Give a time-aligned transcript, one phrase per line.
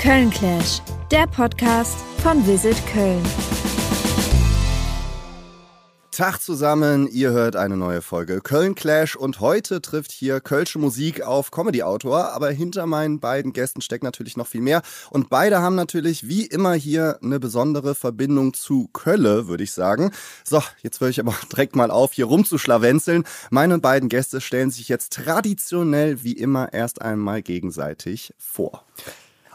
[0.00, 0.80] Köln Clash,
[1.10, 3.22] der Podcast von Visit Köln.
[6.10, 11.20] Tag zusammen, ihr hört eine neue Folge Köln Clash und heute trifft hier Kölsche Musik
[11.20, 14.80] auf Comedy-Autor, aber hinter meinen beiden Gästen steckt natürlich noch viel mehr
[15.10, 20.12] und beide haben natürlich wie immer hier eine besondere Verbindung zu Kölle, würde ich sagen.
[20.44, 23.24] So, jetzt würde ich aber direkt mal auf, hier rumzuschlawenzeln.
[23.50, 28.86] Meine beiden Gäste stellen sich jetzt traditionell wie immer erst einmal gegenseitig vor.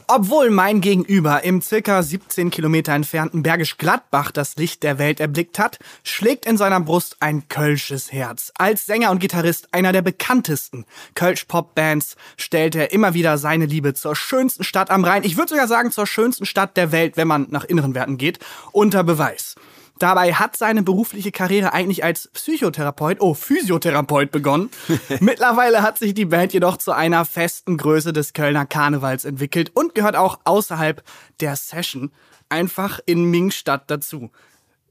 [0.07, 5.57] Obwohl mein Gegenüber im circa 17 Kilometer entfernten Bergisch Gladbach das Licht der Welt erblickt
[5.57, 8.51] hat, schlägt in seiner Brust ein kölsches Herz.
[8.55, 14.15] Als Sänger und Gitarrist einer der bekanntesten Kölsch-Pop-Bands stellt er immer wieder seine Liebe zur
[14.15, 17.47] schönsten Stadt am Rhein, ich würde sogar sagen zur schönsten Stadt der Welt, wenn man
[17.49, 18.37] nach inneren Werten geht,
[18.71, 19.55] unter Beweis.
[19.97, 24.69] Dabei hat seine berufliche Karriere eigentlich als Psychotherapeut, oh, Physiotherapeut begonnen.
[25.21, 29.95] Mittlerweile hat sich die Band jedoch zu einer festen Größe des Kölner Karnevals entwickelt und
[29.95, 31.01] gehört auch außerhalb
[31.39, 32.11] der Session
[32.49, 34.31] einfach in Mingstadt dazu.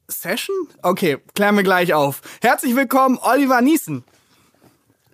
[0.08, 0.56] Session?
[0.82, 2.22] Okay, klären wir gleich auf.
[2.40, 4.04] Herzlich willkommen, Oliver Niesen.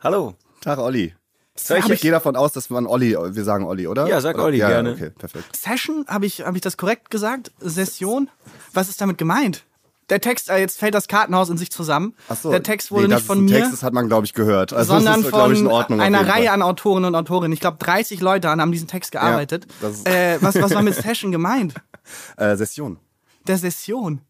[0.02, 0.34] Hallo.
[0.60, 1.14] Tag, Olli.
[1.56, 4.06] Ich ich- gehe davon aus, dass man Olli, wir sagen Olli, oder?
[4.06, 4.44] Ja, sag Oder?
[4.47, 4.92] Olli, ja, gerne.
[4.92, 5.54] Okay, perfekt.
[5.56, 7.50] Session, habe ich, hab ich das korrekt gesagt?
[7.58, 8.30] Session?
[8.72, 9.64] Was ist damit gemeint?
[10.11, 12.14] Der Text, äh, jetzt fällt das Kartenhaus in sich zusammen.
[12.28, 12.50] Ach so.
[12.50, 13.58] Der Text wurde nee, nicht von ist ein mir.
[13.61, 14.72] Text, das hat man, glaube ich, gehört.
[14.72, 16.00] Also sondern das ist, glaube ich, von in Ordnung.
[16.00, 16.55] einer Reihe Fall.
[16.55, 17.53] an Autorinnen und Autorinnen.
[17.53, 19.66] Ich glaube, 30 Leute an haben diesen Text gearbeitet.
[19.81, 21.75] ist- äh, was, was war mit Session gemeint?
[22.36, 22.98] Äh, Session.
[23.47, 24.20] Der Session.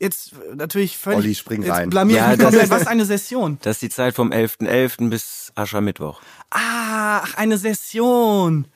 [0.00, 1.18] Jetzt äh, natürlich völlig.
[1.18, 1.90] Olli, spring jetzt rein.
[1.90, 2.70] Blamier Ja, mich das- komplett.
[2.70, 3.58] Was ist eine Session?
[3.62, 5.08] Das ist die Zeit vom 11.11.
[5.10, 6.20] bis Aschermittwoch.
[6.50, 8.66] Ah, ach, eine Session.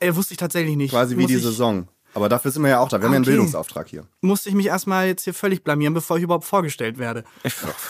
[0.00, 0.90] Äh, wusste ich tatsächlich nicht.
[0.92, 1.86] Quasi wie Muss die ich, Saison.
[2.14, 2.98] Aber dafür sind wir ja auch da.
[2.98, 3.30] Wir haben ja einen Okay.
[3.32, 4.04] Bildungsauftrag hier.
[4.20, 7.24] Musste ich mich erstmal jetzt hier völlig blamieren, bevor ich überhaupt vorgestellt werde.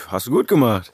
[0.09, 0.93] Hast du gut gemacht.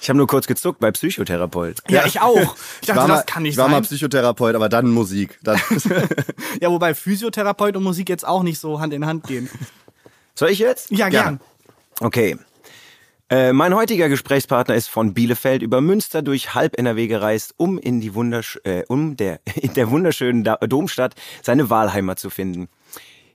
[0.00, 1.78] Ich habe nur kurz gezuckt bei Psychotherapeut.
[1.88, 2.56] Ja, ich auch.
[2.82, 3.80] Ich dachte, war mal, das kann nicht ich war mal.
[3.80, 5.38] Psychotherapeut, aber dann Musik.
[5.42, 5.58] Dann,
[6.60, 9.48] Ja, wobei Physiotherapeut und Musik jetzt auch nicht so Hand in Hand gehen.
[10.34, 10.90] Soll ich jetzt?
[10.90, 11.40] Ja, gern.
[12.00, 12.36] Okay.
[13.30, 18.00] Äh, mein heutiger Gesprächspartner ist von Bielefeld über Münster durch halb NRW gereist, um in
[18.02, 22.68] die wundersch äh, um der in der wunderschönen Domstadt seine Wahlheimat zu finden.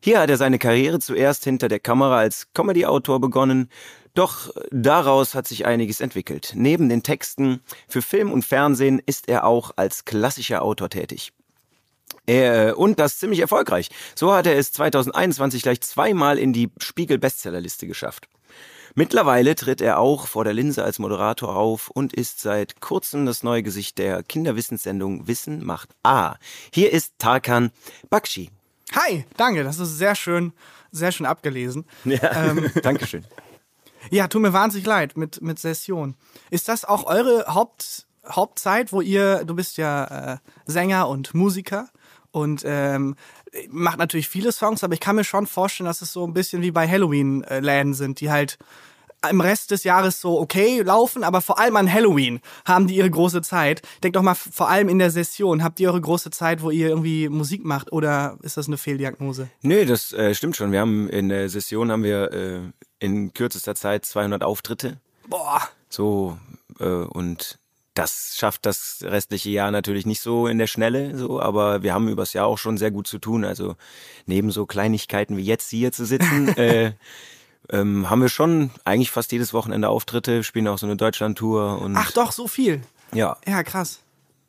[0.01, 3.69] Hier hat er seine Karriere zuerst hinter der Kamera als Comedy-Autor begonnen,
[4.13, 6.53] doch daraus hat sich einiges entwickelt.
[6.55, 11.33] Neben den Texten für Film und Fernsehen ist er auch als klassischer Autor tätig.
[12.25, 13.89] Er, und das ziemlich erfolgreich.
[14.15, 18.29] So hat er es 2021 gleich zweimal in die Spiegel-Bestsellerliste geschafft.
[18.95, 23.43] Mittlerweile tritt er auch vor der Linse als Moderator auf und ist seit kurzem das
[23.43, 26.35] neue Gesicht der Kinderwissenssendung Wissen macht A.
[26.73, 27.71] Hier ist Tarkan
[28.09, 28.49] Bakshi.
[28.93, 30.53] Hi, danke, das ist sehr schön,
[30.91, 31.85] sehr schön abgelesen.
[32.05, 33.23] Ja, Dankeschön.
[34.09, 36.15] Ja, tut mir wahnsinnig leid mit, mit Session.
[36.49, 41.89] Ist das auch eure Haupt, Hauptzeit, wo ihr, du bist ja äh, Sänger und Musiker
[42.31, 43.15] und ähm,
[43.69, 46.61] macht natürlich viele Songs, aber ich kann mir schon vorstellen, dass es so ein bisschen
[46.61, 48.57] wie bei Halloween-Läden sind, die halt
[49.29, 53.09] im Rest des Jahres so okay laufen, aber vor allem an Halloween haben die ihre
[53.09, 53.81] große Zeit.
[54.01, 56.87] Denkt doch mal, vor allem in der Session, habt ihr eure große Zeit, wo ihr
[56.87, 59.49] irgendwie Musik macht oder ist das eine Fehldiagnose?
[59.61, 60.71] Nö, das äh, stimmt schon.
[60.71, 62.59] Wir haben in der Session haben wir äh,
[62.99, 64.99] in kürzester Zeit 200 Auftritte.
[65.27, 66.37] Boah, So,
[66.79, 67.59] äh, und
[67.99, 72.07] das schafft das restliche Jahr natürlich nicht so in der Schnelle, so, aber wir haben
[72.07, 73.43] übers Jahr auch schon sehr gut zu tun.
[73.43, 73.75] Also
[74.25, 76.93] neben so Kleinigkeiten wie jetzt hier zu sitzen, äh,
[77.69, 81.97] ähm, haben wir schon eigentlich fast jedes Wochenende Auftritte, spielen auch so eine Deutschlandtour und
[81.97, 82.81] ach doch, so viel.
[83.13, 83.99] ja, Ja, krass.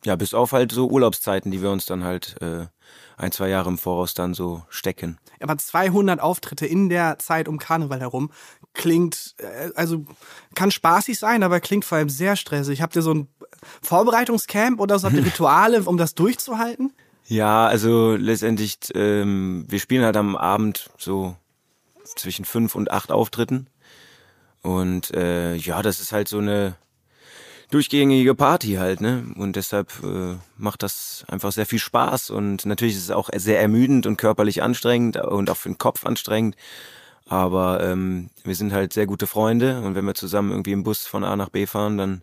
[0.05, 2.67] ja, bis auf halt so Urlaubszeiten, die wir uns dann halt äh,
[3.21, 5.19] ein, zwei Jahre im Voraus dann so stecken.
[5.41, 8.31] Aber 200 Auftritte in der Zeit um Karneval herum
[8.75, 10.05] klingt, äh, also
[10.55, 12.83] kann spaßig sein, aber klingt vor allem sehr stressig.
[12.83, 13.29] Habt ihr so ein
[13.83, 16.93] Vorbereitungscamp oder so habt ihr Rituale, um das durchzuhalten?
[17.27, 21.37] Ja, also letztendlich, ähm, wir spielen halt am Abend so
[22.05, 23.69] zwischen fünf und acht Auftritten.
[24.63, 26.77] Und äh, ja, das ist halt so eine
[27.71, 29.25] durchgängige Party halt, ne?
[29.37, 32.31] Und deshalb äh, macht das einfach sehr viel Spaß.
[32.31, 36.05] Und natürlich ist es auch sehr ermüdend und körperlich anstrengend und auch für den Kopf
[36.05, 36.57] anstrengend.
[37.27, 41.07] Aber ähm, wir sind halt sehr gute Freunde und wenn wir zusammen irgendwie im Bus
[41.07, 42.23] von A nach B fahren, dann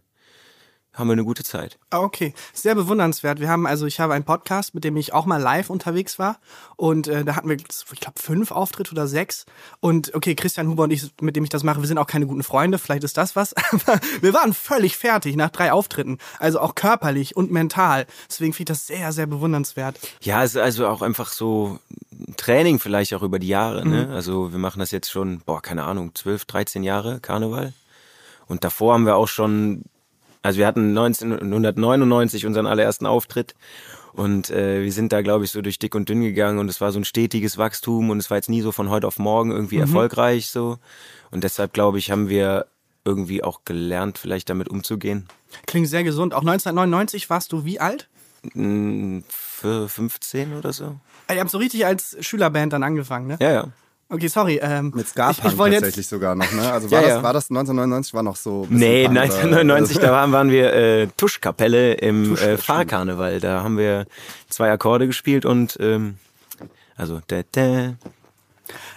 [0.97, 1.77] haben wir eine gute Zeit.
[1.89, 3.39] Ah, Okay, sehr bewundernswert.
[3.39, 6.39] Wir haben also, ich habe einen Podcast, mit dem ich auch mal live unterwegs war
[6.75, 9.45] und äh, da hatten wir, ich glaube, fünf Auftritte oder sechs.
[9.79, 12.27] Und okay, Christian Huber und ich, mit dem ich das mache, wir sind auch keine
[12.27, 12.77] guten Freunde.
[12.77, 13.53] Vielleicht ist das was.
[13.71, 18.05] Aber wir waren völlig fertig nach drei Auftritten, also auch körperlich und mental.
[18.29, 19.99] Deswegen finde ich das sehr, sehr bewundernswert.
[20.21, 21.79] Ja, es ist also auch einfach so
[22.37, 23.85] Training vielleicht auch über die Jahre.
[23.85, 24.09] Ne?
[24.11, 27.73] Also wir machen das jetzt schon, boah, keine Ahnung, 12, 13 Jahre Karneval.
[28.47, 29.83] Und davor haben wir auch schon,
[30.41, 33.55] also wir hatten 1999 unseren allerersten Auftritt.
[34.13, 36.81] Und äh, wir sind da, glaube ich, so durch dick und dünn gegangen und es
[36.81, 39.51] war so ein stetiges Wachstum und es war jetzt nie so von heute auf morgen
[39.51, 40.79] irgendwie erfolgreich so.
[41.29, 42.65] Und deshalb, glaube ich, haben wir
[43.05, 45.27] irgendwie auch gelernt, vielleicht damit umzugehen.
[45.67, 46.33] Klingt sehr gesund.
[46.33, 48.09] Auch 1999 warst du wie alt?
[49.29, 50.99] Für 15 oder so.
[51.27, 53.37] Ah, Ihr habt so richtig als Schülerband dann angefangen, ne?
[53.39, 53.67] Ja, ja.
[54.09, 54.59] Okay, sorry.
[54.61, 56.71] Ähm, Mit ich, Ska-Punk ich wollte jetzt tatsächlich sogar noch, ne?
[56.71, 57.23] Also war, Ja, das, ja.
[57.23, 58.65] war das 1999 war noch so.
[58.69, 63.39] Nee, Punk, oder- 1999, da waren, waren wir äh, Tuschkapelle im äh, Fahrkarneval.
[63.41, 64.05] Da haben wir
[64.49, 66.15] zwei Akkorde gespielt und ähm,
[66.95, 67.95] also da, da,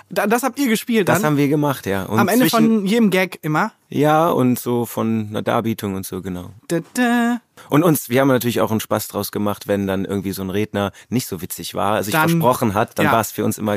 [0.08, 1.26] da, das habt ihr gespielt das dann?
[1.26, 2.04] haben wir gemacht, ja.
[2.04, 3.72] Und Am Ende von jedem Gag immer.
[3.88, 6.50] Ja, und so von einer Darbietung und so, genau.
[6.68, 7.40] Da, da.
[7.68, 10.50] Und uns, wir haben natürlich auch einen Spaß draus gemacht, wenn dann irgendwie so ein
[10.50, 13.12] Redner nicht so witzig war, sich Dann- versprochen hat, dann ja.
[13.12, 13.76] war es für uns immer,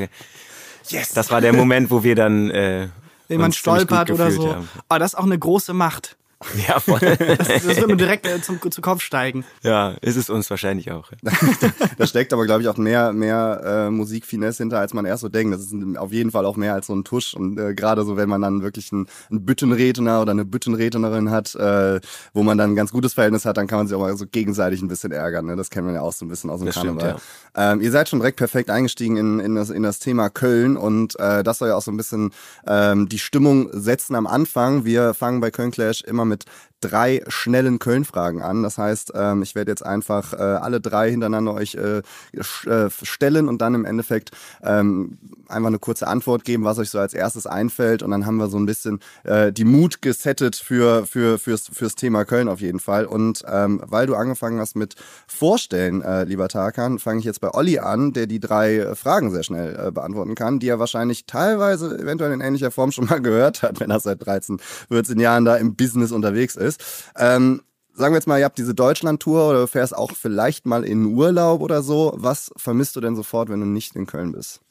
[0.90, 1.14] yes.
[1.14, 2.88] das war der Moment, wo wir dann, äh,
[3.28, 4.56] Wenn man stolpert oder so.
[4.56, 4.70] haben.
[4.90, 6.18] Aber das ist auch eine große Macht.
[6.68, 7.00] Ja, voll.
[7.00, 9.44] Das, das wird mir direkt äh, zum, zu Kopf steigen.
[9.64, 11.12] ja, ist es uns wahrscheinlich auch.
[11.98, 15.30] Da steckt aber, glaube ich, auch mehr, mehr äh, Musikfinesse hinter, als man erst so
[15.30, 15.54] denkt.
[15.54, 17.34] Das ist auf jeden Fall auch mehr als so ein Tusch.
[17.34, 21.54] Und äh, gerade so, wenn man dann wirklich einen, einen Büttenredner oder eine Büttenrednerin hat,
[21.56, 22.00] äh,
[22.34, 24.26] wo man dann ein ganz gutes Verhältnis hat, dann kann man sich auch mal so
[24.26, 25.46] gegenseitig ein bisschen ärgern.
[25.46, 25.56] Ne?
[25.56, 27.22] Das kennen wir ja auch so ein bisschen aus dem Das stimmt, Karneval.
[27.56, 31.20] ähm, ihr seid schon direkt perfekt eingestiegen in, in, das, in das Thema Köln und
[31.20, 32.32] äh, das soll ja auch so ein bisschen
[32.66, 34.86] ähm, die Stimmung setzen am Anfang.
[34.86, 36.46] Wir fangen bei Köln Clash immer mit damit
[36.84, 38.64] drei schnellen Köln-Fragen an.
[38.64, 42.00] Das heißt, ähm, ich werde jetzt einfach äh, alle drei hintereinander euch äh,
[42.34, 44.32] äh, stellen und dann im Endeffekt
[44.62, 48.04] ähm, einfach eine kurze Antwort geben, was euch so als erstes einfällt.
[48.04, 51.96] Und dann haben wir so ein bisschen äh, die Mut gesettet für, für, fürs, fürs
[51.96, 53.06] Thema Köln auf jeden Fall.
[53.06, 54.96] Und ähm, weil du angefangen hast mit
[55.28, 59.44] Vorstellen, äh, lieber Tarkan, fange ich jetzt bei Olli an, der die drei Fragen sehr
[59.44, 63.62] schnell äh, beantworten kann, die er wahrscheinlich teilweise eventuell in ähnlicher Form schon mal gehört
[63.62, 64.60] hat, wenn er seit 13,
[64.90, 66.73] 14 Jahren da im Business unterwegs ist.
[67.18, 67.62] Ähm,
[67.94, 71.06] sagen wir jetzt mal, ihr habt diese Deutschland-Tour oder du fährst auch vielleicht mal in
[71.06, 72.14] Urlaub oder so.
[72.16, 74.62] Was vermisst du denn sofort, wenn du nicht in Köln bist?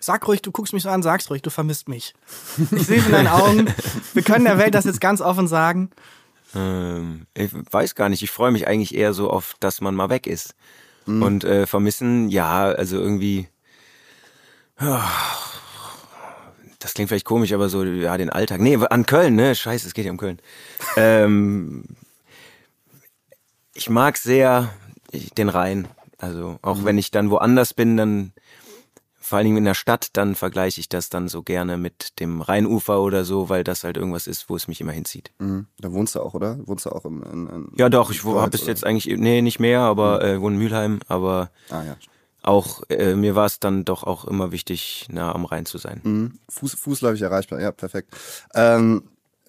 [0.00, 2.14] Sag ruhig, du guckst mich so an, sag's ruhig, du vermisst mich.
[2.72, 3.66] Ich sehe es in deinen Augen.
[4.14, 5.90] Wir können der Welt das jetzt ganz offen sagen.
[6.54, 8.22] Ähm, ich weiß gar nicht.
[8.22, 10.54] Ich freue mich eigentlich eher so auf, dass man mal weg ist.
[11.06, 13.48] Und äh, vermissen, ja, also irgendwie.
[14.76, 15.08] ah,
[16.80, 18.60] Das klingt vielleicht komisch, aber so, ja, den Alltag.
[18.60, 19.54] Nee, an Köln, ne?
[19.54, 20.40] Scheiße, es geht ja um Köln.
[20.96, 21.84] ähm,
[23.74, 24.70] ich mag sehr
[25.38, 25.88] den Rhein.
[26.18, 28.32] Also auch wenn ich dann woanders bin, dann
[29.30, 32.40] vor allen Dingen in der Stadt, dann vergleiche ich das dann so gerne mit dem
[32.40, 35.30] Rheinufer oder so, weil das halt irgendwas ist, wo es mich immer hinzieht.
[35.38, 35.66] Mhm.
[35.78, 36.58] Da wohnst du auch, oder?
[36.66, 39.60] Wohnst du auch im, in, in Ja, doch, ich habe bis jetzt eigentlich, nee, nicht
[39.60, 41.96] mehr, aber äh, wohne in Mülheim, aber Ah ja.
[42.42, 46.00] Auch, äh, mir war es dann doch auch immer wichtig, nah am Rhein zu sein.
[46.02, 46.38] Mhm.
[46.48, 48.14] Fuß, fußläufig erreichbar, ja, perfekt.
[48.54, 49.02] Ähm,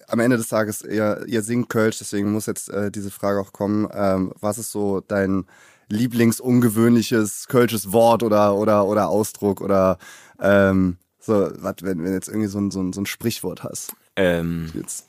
[0.08, 3.52] am Ende des Tages, ihr, ihr singt Kölsch, deswegen muss jetzt äh, diese Frage auch
[3.52, 3.88] kommen.
[3.94, 5.46] Ähm, was ist so dein
[5.88, 9.98] lieblingsungewöhnliches kölsches Wort oder, oder, oder Ausdruck oder
[10.40, 13.94] ähm, so, wenn, wenn du jetzt irgendwie so ein, so, ein, so ein Sprichwort hast?
[14.16, 15.06] Ähm, Jetzt.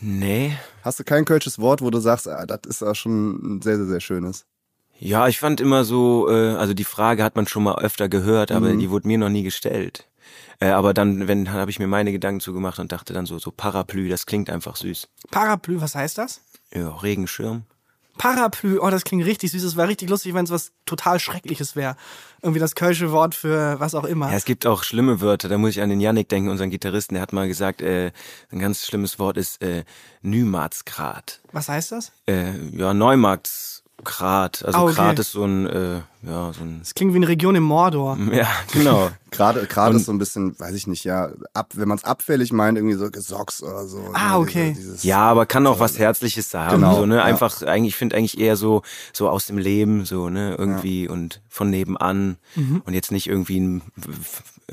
[0.00, 0.56] nee.
[0.82, 3.76] Hast du kein kölsches Wort, wo du sagst, ah, das ist auch schon ein sehr,
[3.76, 4.46] sehr, sehr schönes?
[4.98, 8.50] Ja, ich fand immer so, äh, also die Frage hat man schon mal öfter gehört,
[8.50, 8.78] aber Mhm.
[8.78, 10.06] die wurde mir noch nie gestellt.
[10.58, 13.50] Äh, aber dann, wenn, habe ich mir meine Gedanken zugemacht und dachte dann so, so
[13.50, 15.08] Parapluie, das klingt einfach süß.
[15.30, 16.40] Parapluie, was heißt das?
[16.74, 17.64] Ja, Regenschirm.
[18.16, 19.62] Parapluie, oh, das klingt richtig süß.
[19.62, 21.96] Es wäre richtig lustig, wenn es was total Schreckliches wäre.
[22.40, 24.30] Irgendwie das kölsche Wort für was auch immer.
[24.30, 25.50] Ja, es gibt auch schlimme Wörter.
[25.50, 27.14] Da muss ich an den Yannick denken, unseren Gitarristen.
[27.16, 28.12] Der hat mal gesagt, äh,
[28.50, 29.84] ein ganz schlimmes Wort ist äh,
[30.22, 31.40] Nymatsgrat.
[31.52, 32.12] Was heißt das?
[32.26, 32.94] Äh, ja,
[33.98, 34.64] Neumarktsgrat.
[34.64, 34.94] Also Ah, okay.
[34.94, 38.18] Grat ist so ein, äh, ja, so ein, Das klingt wie eine Region im Mordor.
[38.32, 39.10] ja, genau.
[39.32, 42.52] Gerade gerade ist so ein bisschen, weiß ich nicht, ja, ab, wenn man es abfällig
[42.52, 44.00] meint, irgendwie so Gesocks oder so.
[44.14, 44.68] Ah, ne, okay.
[44.74, 46.76] Dieses, dieses, Ja, aber kann auch was Herzliches haben.
[46.80, 47.16] Genau, so, ne?
[47.16, 47.24] ja.
[47.24, 51.42] Einfach, eigentlich, ich finde eigentlich eher so, so aus dem Leben, so, ne, irgendwie und
[51.50, 52.82] von nebenan Mhm.
[52.86, 53.82] und jetzt nicht irgendwie ein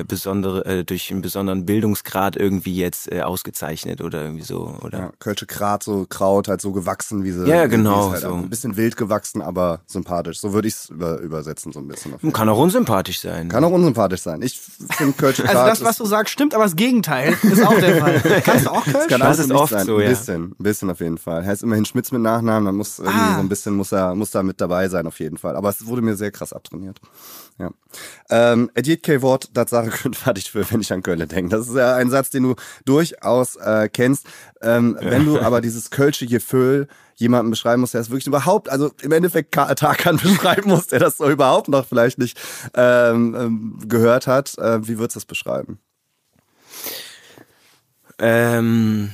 [0.07, 4.97] besondere, äh, durch einen besonderen Bildungsgrad irgendwie jetzt äh, ausgezeichnet oder irgendwie so, oder?
[4.99, 7.47] Ja, Kölsche Grat, so Kraut, halt so gewachsen, wie sie.
[7.47, 8.33] Ja, genau, Halt so.
[8.33, 10.39] Ein bisschen wild gewachsen, aber sympathisch.
[10.39, 12.17] So würde ich es über, übersetzen, so ein bisschen.
[12.33, 13.49] Kann auch unsympathisch sein.
[13.49, 14.41] Kann auch unsympathisch sein.
[14.41, 15.53] Ich finde Kölsche Grat.
[15.63, 18.19] Also das, was du sagst, stimmt, aber das Gegenteil ist auch der Fall.
[18.45, 19.07] Kannst du auch Kölsch?
[19.07, 19.85] kann Das ist oft sein.
[19.85, 20.07] so, ja.
[20.07, 21.45] Ein bisschen, ein bisschen auf jeden Fall.
[21.45, 23.35] Heißt immerhin Schmitz mit Nachnamen, dann muss irgendwie Ah.
[23.35, 25.55] so ein bisschen muss er, muss da mit dabei sein auf jeden Fall.
[25.55, 26.99] Aber es wurde mir sehr krass abtrainiert.
[27.59, 27.69] Ja.
[28.29, 29.21] Ähm, Edith K.
[29.21, 31.55] Wort, das sage ich fertig für, wenn ich an Köln denke.
[31.55, 34.25] Das ist ja ein Satz, den du durchaus äh, kennst.
[34.61, 38.91] Ähm, Wenn du aber dieses Kölsche Gefühl jemanden beschreiben musst, der es wirklich überhaupt, also
[39.01, 42.39] im Endeffekt Ka- Tarkan beschreiben muss, der das so überhaupt noch vielleicht nicht
[42.75, 45.79] ähm, ähm, gehört hat, äh, wie würdest du das beschreiben?
[48.19, 49.11] Ähm,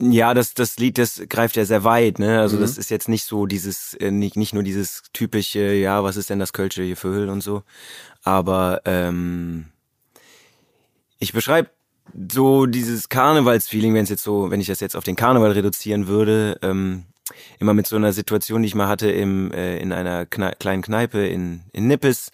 [0.00, 2.40] Ja, das, das Lied, das greift ja sehr weit, ne?
[2.40, 2.60] Also Mhm.
[2.62, 6.30] das ist jetzt nicht so dieses, äh, nicht, nicht nur dieses typische, ja, was ist
[6.30, 7.62] denn das Kölsche hier für Höhl und so.
[8.24, 9.66] Aber ähm,
[11.20, 11.70] ich beschreibe
[12.12, 16.06] so dieses Karnevalsfeeling, wenn es jetzt so, wenn ich das jetzt auf den Karneval reduzieren
[16.06, 17.04] würde, ähm,
[17.58, 20.82] immer mit so einer Situation, die ich mal hatte im, äh, in einer Kne kleinen
[20.82, 22.30] Kneipe in, in Nippes,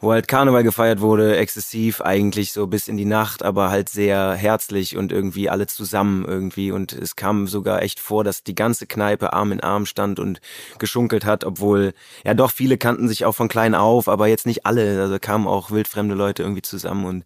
[0.00, 4.34] wo halt Karneval gefeiert wurde, exzessiv eigentlich so bis in die Nacht, aber halt sehr
[4.34, 6.72] herzlich und irgendwie alle zusammen irgendwie.
[6.72, 10.40] Und es kam sogar echt vor, dass die ganze Kneipe Arm in Arm stand und
[10.78, 11.94] geschunkelt hat, obwohl
[12.24, 15.46] ja doch viele kannten sich auch von klein auf, aber jetzt nicht alle, also kamen
[15.46, 17.24] auch wildfremde Leute irgendwie zusammen und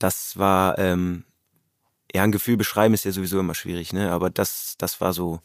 [0.00, 1.24] das war ähm,
[2.14, 5.40] ja ein Gefühl beschreiben ist ja sowieso immer schwierig, ne, aber das das war so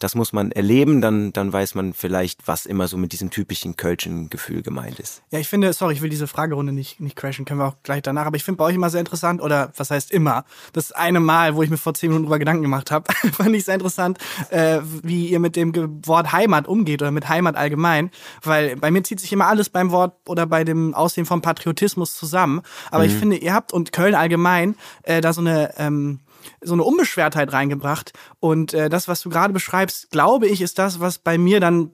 [0.00, 3.76] das muss man erleben, dann, dann weiß man vielleicht, was immer so mit diesem typischen
[3.76, 5.22] Kölschen Gefühl gemeint ist.
[5.30, 8.02] Ja, ich finde, sorry, ich will diese Fragerunde nicht, nicht crashen, können wir auch gleich
[8.02, 11.20] danach, aber ich finde bei euch immer sehr interessant, oder was heißt immer, das eine
[11.20, 14.18] Mal, wo ich mir vor zehn Minuten drüber Gedanken gemacht habe, fand ich sehr interessant,
[14.48, 15.74] äh, wie ihr mit dem
[16.06, 18.10] Wort Heimat umgeht oder mit Heimat allgemein,
[18.42, 22.16] weil bei mir zieht sich immer alles beim Wort oder bei dem Aussehen vom Patriotismus
[22.16, 25.74] zusammen, aber ich finde, ihr habt und Köln allgemein äh, da so eine...
[25.78, 26.20] Ähm,
[26.60, 28.12] so eine Unbeschwertheit reingebracht.
[28.38, 31.92] Und äh, das, was du gerade beschreibst, glaube ich, ist das, was bei mir dann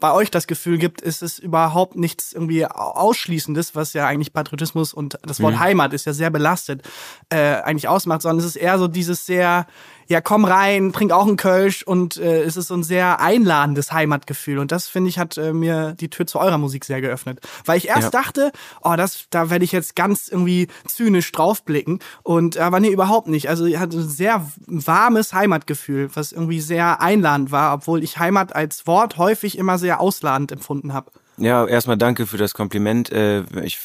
[0.00, 4.92] bei euch das Gefühl gibt, ist es überhaupt nichts irgendwie Ausschließendes, was ja eigentlich Patriotismus
[4.92, 6.82] und das Wort Heimat ist ja sehr belastet,
[7.30, 9.66] äh, eigentlich ausmacht, sondern es ist eher so dieses sehr,
[10.08, 13.92] ja, komm rein, trink auch einen Kölsch und äh, es ist so ein sehr einladendes
[13.92, 14.58] Heimatgefühl.
[14.58, 17.40] Und das, finde ich, hat äh, mir die Tür zu eurer Musik sehr geöffnet.
[17.64, 18.22] Weil ich erst Ja.
[18.22, 21.98] dachte, oh, das, da werde ich jetzt ganz irgendwie zynisch draufblicken.
[22.22, 23.48] Und aber nee, überhaupt nicht.
[23.48, 28.54] Also ihr hattet ein sehr warmes Heimatgefühl, was irgendwie sehr einladend war, obwohl ich Heimat
[28.54, 31.10] als Wort häufig immer sehr ausladend empfunden habe.
[31.38, 33.10] Ja, erstmal danke für das Kompliment.
[33.12, 33.78] Äh, ich,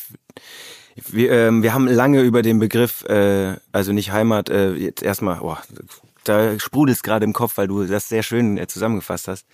[1.09, 5.39] wir, ähm, wir haben lange über den Begriff, äh, also nicht Heimat, äh, jetzt erstmal,
[5.41, 5.57] oh,
[6.23, 9.45] da sprudelt's gerade im Kopf, weil du das sehr schön äh, zusammengefasst hast.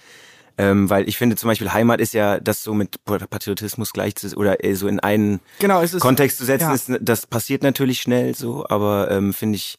[0.60, 4.36] Ähm, weil ich finde zum Beispiel Heimat ist ja das so mit Patriotismus gleich zu,
[4.36, 6.74] oder äh, so in einen Genau, es ist Kontext zu setzen, ja.
[6.74, 9.78] ist, das passiert natürlich schnell so, aber ähm, finde ich,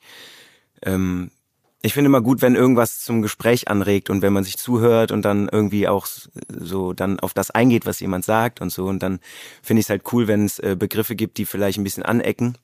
[0.82, 1.32] ähm,
[1.82, 5.22] ich finde immer gut, wenn irgendwas zum Gespräch anregt und wenn man sich zuhört und
[5.22, 6.06] dann irgendwie auch
[6.48, 8.86] so dann auf das eingeht, was jemand sagt und so.
[8.86, 9.20] Und dann
[9.62, 12.56] finde ich es halt cool, wenn es äh, Begriffe gibt, die vielleicht ein bisschen anecken,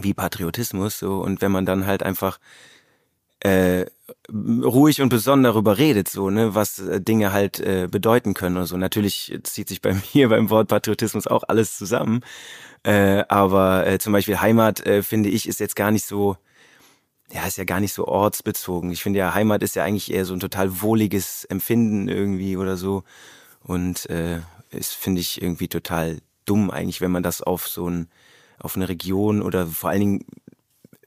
[0.00, 1.18] wie Patriotismus, so.
[1.18, 2.38] Und wenn man dann halt einfach
[3.40, 3.86] äh,
[4.32, 8.66] ruhig und besonnen darüber redet, so, ne, was äh, Dinge halt äh, bedeuten können oder
[8.66, 8.76] so.
[8.76, 12.20] Natürlich zieht sich bei mir beim Wort Patriotismus auch alles zusammen.
[12.82, 16.36] Äh, aber äh, zum Beispiel Heimat, äh, finde ich, ist jetzt gar nicht so,
[17.32, 18.90] ja, ist ja gar nicht so ortsbezogen.
[18.90, 22.76] Ich finde ja, Heimat ist ja eigentlich eher so ein total wohliges Empfinden irgendwie oder
[22.76, 23.04] so.
[23.62, 24.40] Und äh,
[24.70, 28.08] ist, finde ich, irgendwie total dumm eigentlich, wenn man das auf so ein,
[28.58, 30.24] auf eine Region oder vor allen Dingen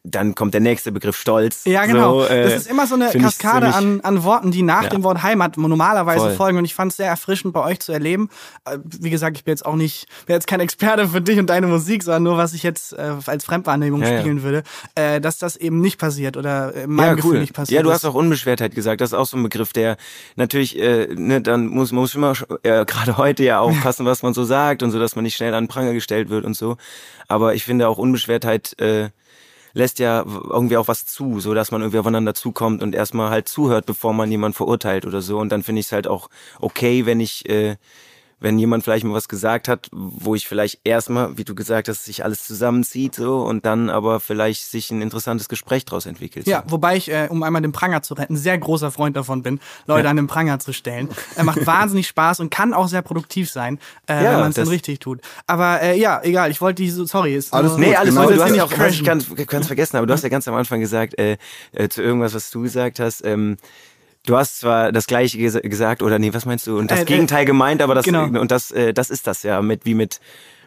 [0.04, 1.64] dann kommt der nächste Begriff Stolz.
[1.66, 2.22] Ja, genau.
[2.22, 4.90] So, äh, das ist immer so eine Kaskade an, an Worten, die nach Ja.
[4.90, 6.36] dem Wort Heimat normalerweise Voll.
[6.36, 6.58] folgen.
[6.58, 8.30] Und ich fand es sehr erfrischend bei euch zu erleben.
[8.66, 11.52] Äh, Wie gesagt, ich bin jetzt auch nicht, bin jetzt kein Experte für dich und
[11.52, 14.20] deine Musik, sondern nur, was ich jetzt äh, als Fremdwahrnehmung Ja, ja.
[14.20, 14.64] spiegeln würde,
[14.96, 17.40] äh, dass das eben nicht passiert oder in meinem ja, Gefühl cool.
[17.42, 17.78] nicht passiert.
[17.78, 19.02] Ja, du hast auch Unbeschwertheit gesagt.
[19.02, 19.98] Das ist auch so ein Begriff, der
[20.36, 24.34] natürlich, äh, ne, dann muss man muss immer äh, gerade heute ja aufpassen, was man
[24.34, 26.78] so sagt und so, dass man nicht schnell an den Pranger gestellt wird und so.
[27.28, 28.76] Aber ich finde auch Unbeschwertheit
[29.74, 33.48] lässt ja irgendwie auch was zu, so dass man irgendwie aufeinander zukommt und erstmal halt
[33.48, 35.40] zuhört, bevor man jemanden verurteilt oder so.
[35.40, 37.78] Und dann finde ich es halt auch okay, wenn ich äh,
[38.42, 42.06] wenn jemand vielleicht mal was gesagt hat, wo ich vielleicht erstmal, wie du gesagt hast,
[42.06, 46.48] sich alles zusammenzieht so und dann aber vielleicht sich ein interessantes Gespräch daraus entwickelt.
[46.48, 49.60] Ja, wobei ich, äh, um einmal den Pranger zu retten, sehr großer Freund davon bin,
[49.86, 51.08] Leute an den Pranger zu stellen.
[51.36, 54.56] Er macht wahnsinnig Spaß und kann auch sehr produktiv sein, äh, Ja, wenn man es
[54.56, 55.22] dann richtig tut.
[55.46, 58.32] Aber äh, ja, egal, ich wollte diese, sorry, ist Alles Nee, alles genau gut.
[58.32, 60.48] Du das hast ist ja auch, ich ganz, ganz vergessen, aber du hast ja ganz
[60.48, 61.38] am Anfang gesagt, äh,
[61.74, 63.58] äh, zu irgendwas, was du gesagt hast, ähm,
[64.26, 66.78] du hast zwar das Gleiche ges gesagt, oder nee, was meinst du?
[66.78, 68.26] Und das Äh, äh, Gegenteil gemeint, aber das, genau.
[68.26, 70.20] und das, äh, das ist das ja, mit, wie mit,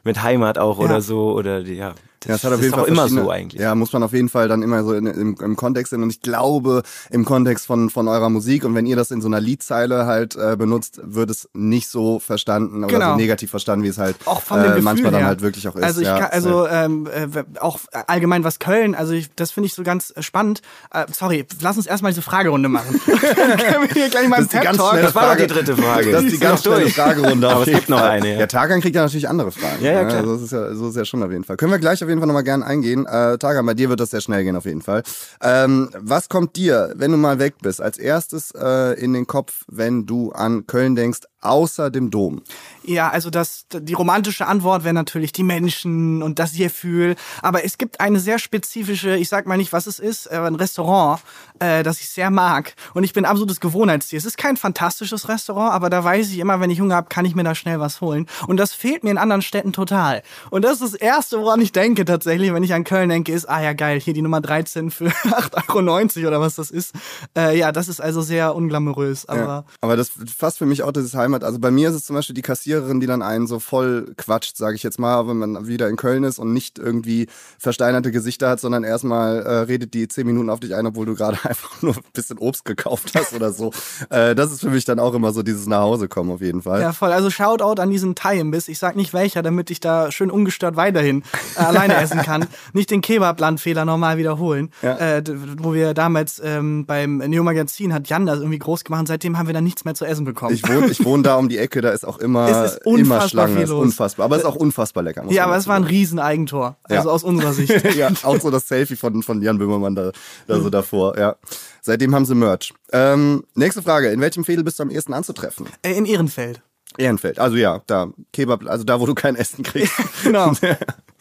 [0.02, 0.84] mit Heimat auch Ja.
[0.84, 1.82] oder so, oder, die-
[2.26, 2.36] ja.
[2.36, 3.60] Ja, auf ist jeden Fall auch immer so eigentlich.
[3.60, 6.02] Ja, muss man auf jeden Fall dann immer so in, im, im Kontext sehen.
[6.02, 9.28] Und ich glaube, im Kontext von, von eurer Musik und wenn ihr das in so
[9.28, 13.10] einer Liedzeile halt äh, benutzt, wird es nicht so verstanden oder Genau.
[13.12, 15.28] so negativ verstanden, wie es halt auch von dem äh, Gefühl manchmal dann her.
[15.28, 15.82] halt wirklich auch ist.
[15.84, 17.26] Also ich ja, kann, also ähm, äh,
[17.60, 20.62] auch allgemein was Köln, also ich, das finde ich so ganz äh, spannend.
[20.92, 23.00] Äh, sorry, lass uns erstmal diese Fragerunde machen.
[23.06, 25.28] Dann können wir hier gleich mal Das einen ist die ganz schnelle Das war doch
[25.30, 25.46] Frage.
[25.46, 26.12] die dritte Frage.
[26.12, 26.88] Das ist die ganz schnelle.
[26.90, 27.48] Fragerunde.
[27.48, 28.40] Aber es gibt noch eine, ja.
[28.40, 29.82] Ja, Tarkan kriegt ja natürlich andere Fragen.
[29.82, 30.20] Ja, ja, klar.
[30.20, 31.56] Also das ist ja, so ist ja schon auf jeden Fall.
[31.56, 33.06] Können wir gleich auf jeden Fall nochmal gerne eingehen.
[33.06, 35.02] Äh, Tarkan, bei dir wird das sehr schnell gehen auf jeden Fall.
[35.42, 39.64] Ähm, was kommt dir, wenn du mal weg bist, als erstes äh, in den Kopf,
[39.68, 42.42] wenn du an Köln denkst, außer dem Dom?
[42.86, 47.16] Ja, also das, die romantische Antwort wäre natürlich die Menschen und das Gefühl.
[47.40, 51.20] Aber es gibt eine sehr spezifische, ich sag mal nicht, was es ist, ein Restaurant,
[51.60, 52.74] äh, das ich sehr mag.
[52.92, 54.18] Und ich bin absolutes Gewohnheitstier.
[54.18, 57.24] Es ist kein fantastisches Restaurant, aber da weiß ich immer, wenn ich Hunger habe, kann
[57.24, 58.26] ich mir da schnell was holen.
[58.46, 60.22] Und das fehlt mir in anderen Städten total.
[60.50, 63.48] Und das ist das Erste, woran ich denke tatsächlich, wenn ich an Köln denke, ist,
[63.48, 66.94] ah ja geil, hier die Nummer 13 für 8,90 Euro oder was das ist.
[67.36, 69.26] Äh, ja, das ist also sehr unglamourös.
[69.26, 71.33] Aber, ja, aber das fasst für mich auch dieses Heimat.
[71.42, 74.56] Also bei mir ist es zum Beispiel die Kassiererin, die dann einen so voll quatscht,
[74.56, 77.26] sage ich jetzt mal, wenn man wieder in Köln ist und nicht irgendwie
[77.58, 81.14] versteinerte Gesichter hat, sondern erstmal äh, redet die zehn Minuten auf dich ein, obwohl du
[81.14, 83.72] gerade einfach nur ein bisschen Obst gekauft hast oder so.
[84.10, 86.62] Äh, das ist für mich dann auch immer so dieses nach Hause kommen auf jeden
[86.62, 86.80] Fall.
[86.80, 87.12] Ja, voll.
[87.12, 88.68] Also Shoutout an diesen Thai-Imbiss.
[88.68, 91.24] Ich sag nicht welcher, damit ich da schön ungestört weiterhin
[91.56, 92.46] äh, alleine essen kann.
[92.72, 94.70] Nicht den Kebab-Landfehler nochmal wiederholen.
[94.82, 94.98] Ja.
[94.98, 95.22] Äh,
[95.58, 99.38] wo wir damals ähm, beim Neo Magazin hat Jan das irgendwie groß gemacht und seitdem
[99.38, 100.54] haben wir dann nichts mehr zu essen bekommen.
[100.54, 103.62] Ich wohne, ich wohne da um die Ecke, da ist auch immer, ist immer Schlange.
[103.62, 104.24] Ist unfassbar.
[104.24, 105.24] Aber es ist auch unfassbar lecker.
[105.28, 106.76] Ja, aber es war ein Rieseneigentor.
[106.84, 107.14] Also ja.
[107.14, 107.72] aus unserer Sicht.
[107.96, 110.12] ja, auch so das Selfie von, von Jan Böhmermann da,
[110.46, 111.18] da so davor.
[111.18, 111.36] Ja.
[111.82, 112.72] Seitdem haben sie Merch.
[112.92, 114.08] Ähm, nächste Frage.
[114.08, 115.66] In welchem Fädel bist du am ehesten anzutreffen?
[115.82, 116.62] Äh, in Ehrenfeld.
[116.96, 119.94] Ehrenfeld, also ja, da Kebab, also da, wo du kein Essen kriegst.
[120.22, 120.52] genau.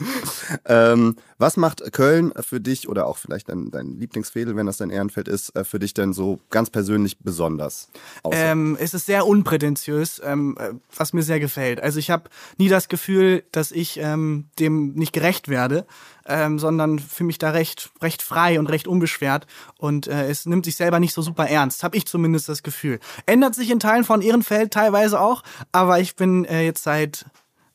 [0.66, 4.90] ähm, was macht Köln für dich oder auch vielleicht dein, dein Lieblingsfädel, wenn das dein
[4.90, 7.90] Ehrenfeld ist, äh, für dich denn so ganz persönlich besonders?
[8.32, 11.82] Ähm, es ist sehr unprätentiös, ähm, äh, was mir sehr gefällt.
[11.82, 15.86] Also ich habe nie das Gefühl, dass ich ähm, dem nicht gerecht werde,
[16.26, 20.66] ähm, sondern fühle mich da recht, recht frei und recht unbeschwert und äh, es nimmt
[20.66, 23.00] sich selber nicht so super ernst, habe ich zumindest das Gefühl.
[23.26, 27.26] Ändert sich in Teilen von Ehrenfeld teilweise auch, aber ich bin äh, jetzt seit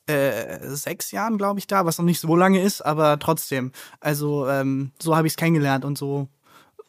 [0.09, 3.73] äh, sechs Jahren, glaube ich, da, was noch nicht so lange ist, aber trotzdem.
[4.01, 6.29] Also ähm, so habe ich es kennengelernt und so,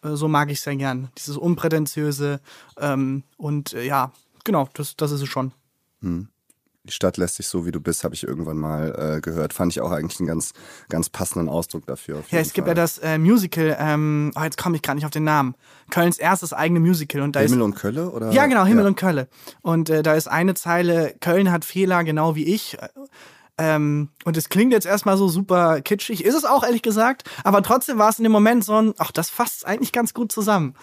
[0.04, 1.10] äh, so mag ich es sehr gern.
[1.18, 2.40] Dieses Unprätentiöse
[2.80, 4.12] ähm, und äh, ja,
[4.44, 5.52] genau, das, das ist es schon.
[6.02, 6.30] Hm
[6.84, 9.54] die Stadt lässt sich so, wie du bist, habe ich irgendwann mal äh, gehört.
[9.54, 10.54] Fand ich auch eigentlich einen ganz,
[10.88, 12.24] ganz passenden Ausdruck dafür.
[12.30, 15.12] Ja, es gibt ja das äh, Musical, ähm, oh, jetzt komme ich gerade nicht auf
[15.12, 15.56] den Namen.
[15.92, 17.22] Kölns erstes eigene Musical.
[17.22, 18.10] Und da Himmel ist, und Kölle?
[18.10, 18.32] Oder?
[18.32, 18.90] Ja, genau, Himmel ja.
[18.90, 19.28] und Kölle.
[19.62, 22.78] Und äh, da ist eine Zeile, Köln hat Fehler, genau wie ich.
[23.58, 27.62] Ähm, und es klingt jetzt erstmal so super kitschig, ist es auch ehrlich gesagt, aber
[27.62, 30.76] trotzdem war es in dem Moment so ein, ach, das fasst eigentlich ganz gut zusammen.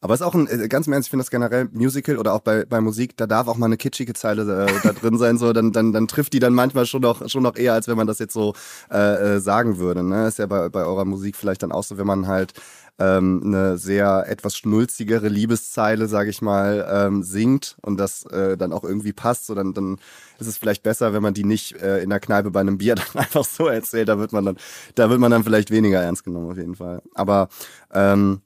[0.00, 2.32] Aber es ist auch ein, äh, ganz im Ernst, ich finde das generell Musical oder
[2.32, 5.38] auch bei, bei Musik, da darf auch mal eine kitschige Zeile äh, da drin sein,
[5.38, 7.96] so, dann, dann, dann trifft die dann manchmal schon noch, schon noch eher, als wenn
[7.96, 8.54] man das jetzt so
[8.90, 10.04] äh, äh, sagen würde.
[10.04, 10.28] Ne?
[10.28, 12.52] Ist ja bei, bei eurer Musik vielleicht dann auch so, wenn man halt
[13.00, 18.72] ähm, eine sehr etwas schnulzigere Liebeszeile, sage ich mal, ähm, singt und das äh, dann
[18.72, 19.98] auch irgendwie passt, so dann, dann
[20.38, 22.94] ist es vielleicht besser, wenn man die nicht äh, in der Kneipe bei einem Bier
[23.12, 24.08] dann einfach so erzählt.
[24.08, 24.56] Da wird man dann,
[24.94, 27.02] da wird man dann vielleicht weniger ernst genommen auf jeden Fall.
[27.14, 27.48] Aber
[27.92, 28.42] ähm,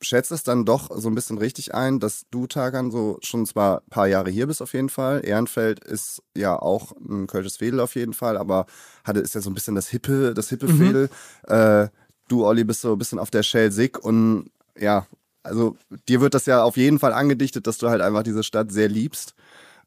[0.00, 3.78] schätze es dann doch so ein bisschen richtig ein, dass du, Tagan, so schon zwar
[3.78, 5.24] ein paar Jahre hier bist auf jeden Fall.
[5.24, 8.66] Ehrenfeld ist ja auch ein kölsches Fädel auf jeden Fall, aber
[9.04, 10.78] hatte, ist ja so ein bisschen das hippe, das hippe mhm.
[10.78, 11.10] Fädel.
[11.46, 11.88] Äh,
[12.28, 15.06] du, Olli, bist so ein bisschen auf der Shell Sick und ja,
[15.42, 15.76] also
[16.08, 18.88] dir wird das ja auf jeden Fall angedichtet, dass du halt einfach diese Stadt sehr
[18.88, 19.34] liebst.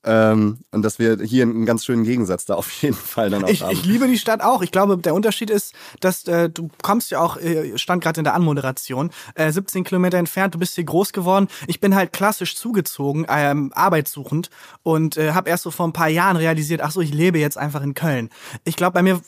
[0.04, 3.50] Ähm, und dass wir hier einen ganz schönen Gegensatz da auf jeden Fall dann auch
[3.50, 3.72] ich, haben.
[3.72, 4.62] Ich liebe die Stadt auch.
[4.62, 8.24] Ich glaube, der Unterschied ist, dass äh, du kommst ja auch, äh, stand gerade in
[8.24, 11.48] der Anmoderation, äh, 17 Kilometer entfernt, du bist hier groß geworden.
[11.68, 14.50] Ich bin halt klassisch zugezogen, ähm, arbeitssuchend
[14.84, 17.58] und äh, habe erst so vor ein paar Jahren realisiert, ach so, ich lebe jetzt
[17.58, 18.30] einfach in Köln.
[18.64, 19.22] Ich glaube, bei mir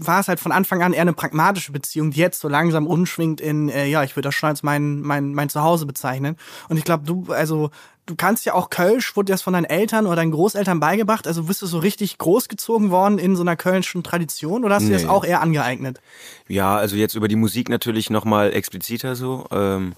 [0.00, 3.40] war es halt von Anfang an eher eine pragmatische Beziehung, die jetzt so langsam umschwingt
[3.40, 6.36] in, äh, ja, ich würde das schon als mein, mein, mein Zuhause bezeichnen.
[6.68, 7.70] Und ich glaube, du, also
[8.08, 11.26] du kannst ja auch Kölsch, wurde dir das von deinen Eltern oder deinen Großeltern beigebracht?
[11.26, 14.90] Also bist du so richtig großgezogen worden in so einer kölnischen Tradition oder hast du
[14.90, 14.96] nee.
[14.96, 16.00] dir das auch eher angeeignet?
[16.48, 19.46] Ja, also jetzt über die Musik natürlich nochmal expliziter so.
[19.50, 19.94] Ähm,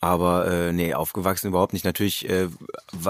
[0.00, 1.84] aber äh, nee, aufgewachsen überhaupt nicht.
[1.84, 2.48] Natürlich äh,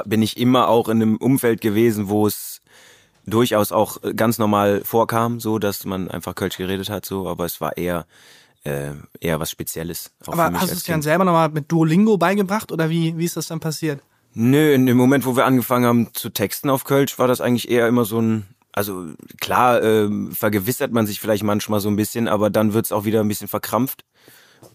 [0.05, 2.63] bin ich immer auch in einem Umfeld gewesen, wo es
[3.27, 7.61] durchaus auch ganz normal vorkam, so dass man einfach Kölsch geredet hat, so, aber es
[7.61, 8.07] war eher
[8.65, 10.13] äh, eher was Spezielles.
[10.27, 13.49] Aber hast du es dann selber nochmal mit Duolingo beigebracht oder wie, wie ist das
[13.49, 14.01] dann passiert?
[14.35, 17.71] Nö, in dem Moment, wo wir angefangen haben zu texten auf Kölsch, war das eigentlich
[17.71, 19.07] eher immer so ein, also
[19.41, 23.21] klar, äh, vergewissert man sich vielleicht manchmal so ein bisschen, aber dann wird's auch wieder
[23.21, 24.05] ein bisschen verkrampft.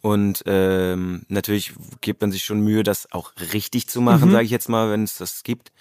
[0.02, 4.34] Und ähm, natürlich gibt man sich schon Mühe, das auch richtig zu machen, mhm.
[4.34, 5.72] sage ich jetzt mal, wenn es das gibt.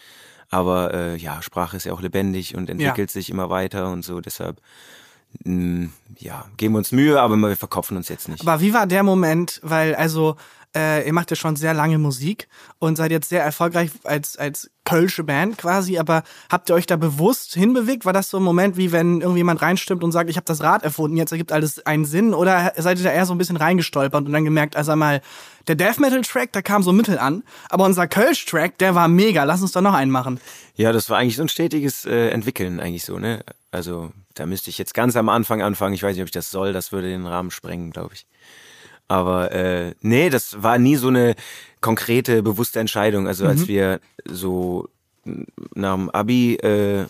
[0.50, 3.12] Aber äh, ja, Sprache ist ja auch lebendig und entwickelt ja.
[3.12, 4.20] sich immer weiter und so.
[4.20, 4.60] Deshalb
[6.18, 8.40] ja, geben wir uns Mühe, aber wir verkopfen uns jetzt nicht.
[8.40, 9.60] Aber wie war der Moment?
[9.62, 10.36] Weil, also,
[10.78, 14.70] äh, ihr macht ja schon sehr lange Musik und seid jetzt sehr erfolgreich als, als
[14.84, 18.04] Kölsche Band quasi, aber habt ihr euch da bewusst hinbewegt?
[18.04, 20.84] War das so ein Moment, wie wenn irgendjemand reinstimmt und sagt, ich habe das Rad
[20.84, 22.32] erfunden, jetzt ergibt alles einen Sinn?
[22.32, 25.20] Oder seid ihr da eher so ein bisschen reingestolpert und dann gemerkt, also einmal,
[25.66, 29.08] der Death Metal Track, da kam so Mittel an, aber unser Kölsch Track, der war
[29.08, 30.40] mega, lass uns doch noch einen machen.
[30.76, 33.44] Ja, das war eigentlich so ein stetiges äh, Entwickeln eigentlich so, ne?
[33.70, 36.50] Also da müsste ich jetzt ganz am Anfang anfangen, ich weiß nicht, ob ich das
[36.50, 38.26] soll, das würde den Rahmen sprengen, glaube ich.
[39.08, 41.34] Aber äh, nee, das war nie so eine
[41.80, 43.26] konkrete, bewusste Entscheidung.
[43.26, 43.68] Also als Mhm.
[43.68, 44.88] wir so
[45.74, 47.06] nach dem Abi äh,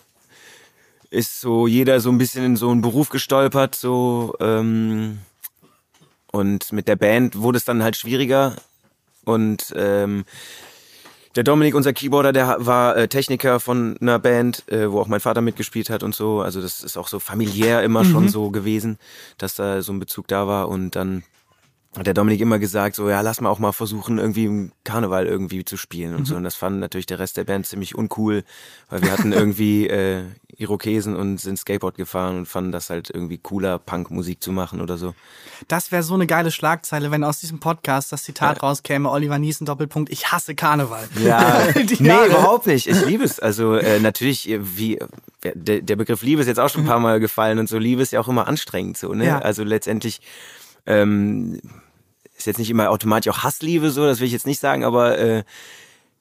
[1.11, 5.19] ist so jeder so ein bisschen in so einen Beruf gestolpert, so ähm,
[6.31, 8.57] und mit der Band wurde es dann halt schwieriger.
[9.25, 10.25] Und ähm,
[11.37, 15.21] der Dominik, unser Keyboarder, der war äh, Techniker von einer Band, äh, wo auch mein
[15.21, 16.41] Vater mitgespielt hat und so.
[16.41, 18.99] Also das ist auch so familiär immer schon so gewesen,
[19.39, 20.69] dass da so ein Bezug da war.
[20.69, 21.23] Und dann
[21.99, 25.27] hat der Dominik immer gesagt, so ja, lass mal auch mal versuchen, irgendwie im Karneval
[25.27, 26.37] irgendwie zu spielen und so.
[26.37, 28.45] Und das fand natürlich der Rest der Band ziemlich uncool,
[28.89, 30.25] weil wir hatten irgendwie äh,
[30.57, 34.99] Irokesen und sind Skateboard gefahren und fanden das halt irgendwie cooler, Punkmusik zu machen oder
[34.99, 35.15] so.
[35.69, 39.67] Das wäre so eine geile Schlagzeile, wenn aus diesem Podcast das Zitat rauskäme, Oliver Niesen,
[39.67, 41.09] Doppelpunkt, ich hasse Karneval.
[41.23, 42.87] Ja, nee, überhaupt nicht.
[42.87, 43.39] Ich liebe es.
[43.41, 44.99] Also äh, natürlich, äh, wie
[45.45, 47.79] der, der Begriff Liebe ist jetzt auch schon ein paar Mal gefallen und so.
[47.79, 49.15] Liebe ist ja auch immer anstrengend so.
[49.15, 49.27] Ne?
[49.27, 49.39] Ja.
[49.39, 50.21] Also letztendlich
[50.87, 51.61] ähm,
[52.39, 54.07] ist jetzt nicht immer automatisch auch Hassliebe so.
[54.07, 55.45] Das will ich jetzt nicht sagen, aber äh,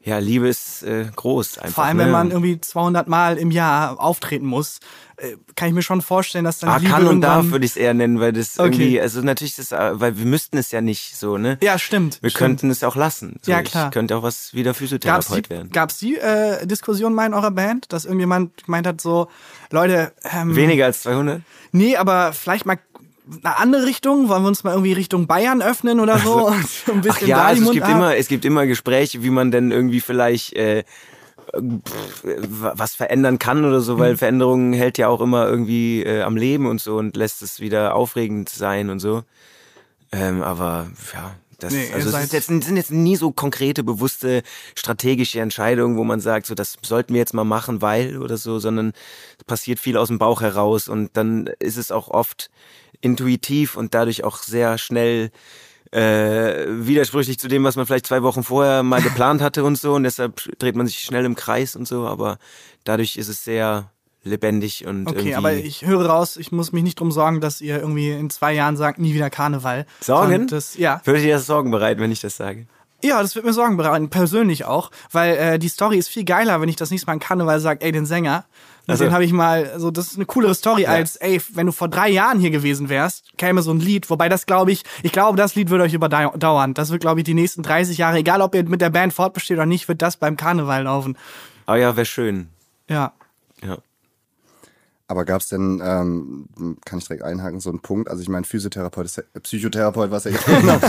[0.04, 1.76] ja, Liebe ist äh, groß einfach.
[1.76, 2.04] Vor allem, ne?
[2.04, 4.80] wenn man irgendwie 200 Mal im Jahr auftreten muss,
[5.18, 7.72] äh, kann ich mir schon vorstellen, dass dann Ah, Liebe kann und darf würde ich
[7.72, 8.68] es eher nennen, weil das Okay.
[8.70, 11.58] irgendwie, also natürlich ist, äh, weil wir müssten es ja nicht so, ne?
[11.62, 12.20] Ja, stimmt.
[12.22, 12.40] Wir stimmt.
[12.40, 13.38] könnten es auch lassen.
[13.42, 13.88] So, Ja, klar.
[13.88, 15.72] Ich könnte auch was wieder Gab's Physiotherapeut die, werden.
[15.72, 19.28] gab's die äh, Diskussion mal in eurer Band, dass irgendjemand gemeint hat, so,
[19.72, 21.42] Leute, ähm, Weniger als 200?
[21.74, 22.78] nee, aber vielleicht mal
[23.44, 26.92] eine andere Richtung, wollen wir uns mal irgendwie Richtung Bayern öffnen oder so und so
[26.94, 29.52] ein Ach bisschen ja, also es gibt Mundart- immer, es gibt immer Gespräche, wie man
[29.52, 30.84] denn irgendwie vielleicht äh,
[31.54, 32.24] pff,
[32.74, 34.00] was verändern kann oder so, Mhm.
[34.00, 37.60] weil Veränderung hält ja auch immer irgendwie äh, am Leben und so und lässt es
[37.60, 39.24] wieder aufregend sein und so.
[40.12, 44.44] Ähm, aber ja, das Nee, also ist jetzt, sind jetzt nie so konkrete, bewusste,
[44.76, 48.60] strategische Entscheidungen, wo man sagt, so das sollten wir jetzt mal machen, weil oder so,
[48.60, 48.94] sondern
[49.38, 52.50] es passiert viel aus dem Bauch heraus und dann ist es auch oft
[53.02, 55.32] intuitiv und dadurch auch sehr schnell
[55.92, 59.94] äh, widersprüchlich zu dem, was man vielleicht zwei Wochen vorher mal geplant hatte und so.
[59.94, 62.06] Und deshalb dreht man sich schnell im Kreis und so.
[62.08, 62.38] Aber
[62.84, 63.92] dadurch ist es sehr
[64.24, 67.80] lebendig und Okay, aber ich höre raus, ich muss mich nicht drum sorgen, dass ihr
[67.80, 69.86] irgendwie in zwei Jahren sagt, nie wieder Karneval.
[70.02, 70.48] Sorgen?
[70.48, 71.02] Das, ja.
[71.06, 72.68] würde dir das Sorgen bereiten, wenn ich das sage.
[73.04, 76.60] Ja, das wird mir Sorgen bereiten, persönlich auch, weil äh, die Story ist viel geiler,
[76.62, 78.46] wenn ich das nächste Mal in Karneval sage, ey, den Sänger,
[78.88, 81.72] Also- den habe ich mal, so das ist eine coolere Story als, ey, wenn du
[81.72, 85.12] vor drei Jahren hier gewesen wärst, käme so ein Lied, wobei das glaube ich, ich
[85.12, 86.74] glaube, das Lied wird euch überdauern.
[86.74, 89.58] Das wird, glaube ich, die nächsten 30 Jahre, egal ob ihr mit der Band fortbesteht
[89.58, 91.18] oder nicht, wird das beim Karneval laufen.
[91.68, 92.50] Aber ja, wäre schön.
[92.90, 93.12] Ja.
[93.64, 93.78] Ja.
[95.10, 96.48] Aber gab es denn, ähm,
[96.84, 98.10] kann ich direkt einhaken, so einen Punkt?
[98.10, 100.80] Also ich meine, Physiotherapeut ist ja, äh, Psychotherapeut, was ja genau.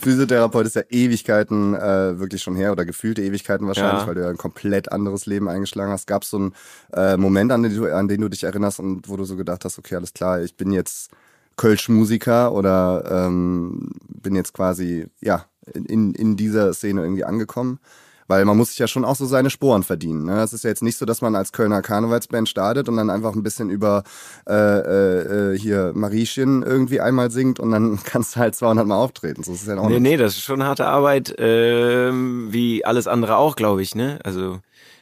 [0.00, 4.06] Physiotherapeut ist ja Ewigkeiten äh, wirklich schon her oder gefühlte Ewigkeiten wahrscheinlich, Ja.
[4.06, 6.06] weil du ja ein komplett anderes Leben eingeschlagen hast.
[6.06, 6.54] Gab es so einen
[6.92, 9.64] äh, Moment, an den, du, an den du dich erinnerst und wo du so gedacht
[9.64, 11.10] hast, okay, alles klar, ich bin jetzt
[11.56, 17.78] Kölsch-Musiker oder ähm, bin jetzt quasi, ja, in, in dieser Szene irgendwie angekommen?
[18.26, 20.24] Weil man muss sich ja schon auch so seine Sporen verdienen.
[20.24, 20.40] Ne?
[20.42, 23.34] Es ist ja jetzt nicht so, dass man als Kölner Karnevalsband startet und dann einfach
[23.34, 24.02] ein bisschen über
[24.48, 28.96] äh, äh, äh, hier Mariechen irgendwie einmal singt und dann kannst du halt 200 Mal
[28.96, 29.42] auftreten.
[29.42, 30.02] So ist es ja auch Nee, nicht.
[30.02, 34.18] nee, das ist schon harte Arbeit, ähm, wie alles andere auch, glaube ich, ne?
[34.24, 34.60] Also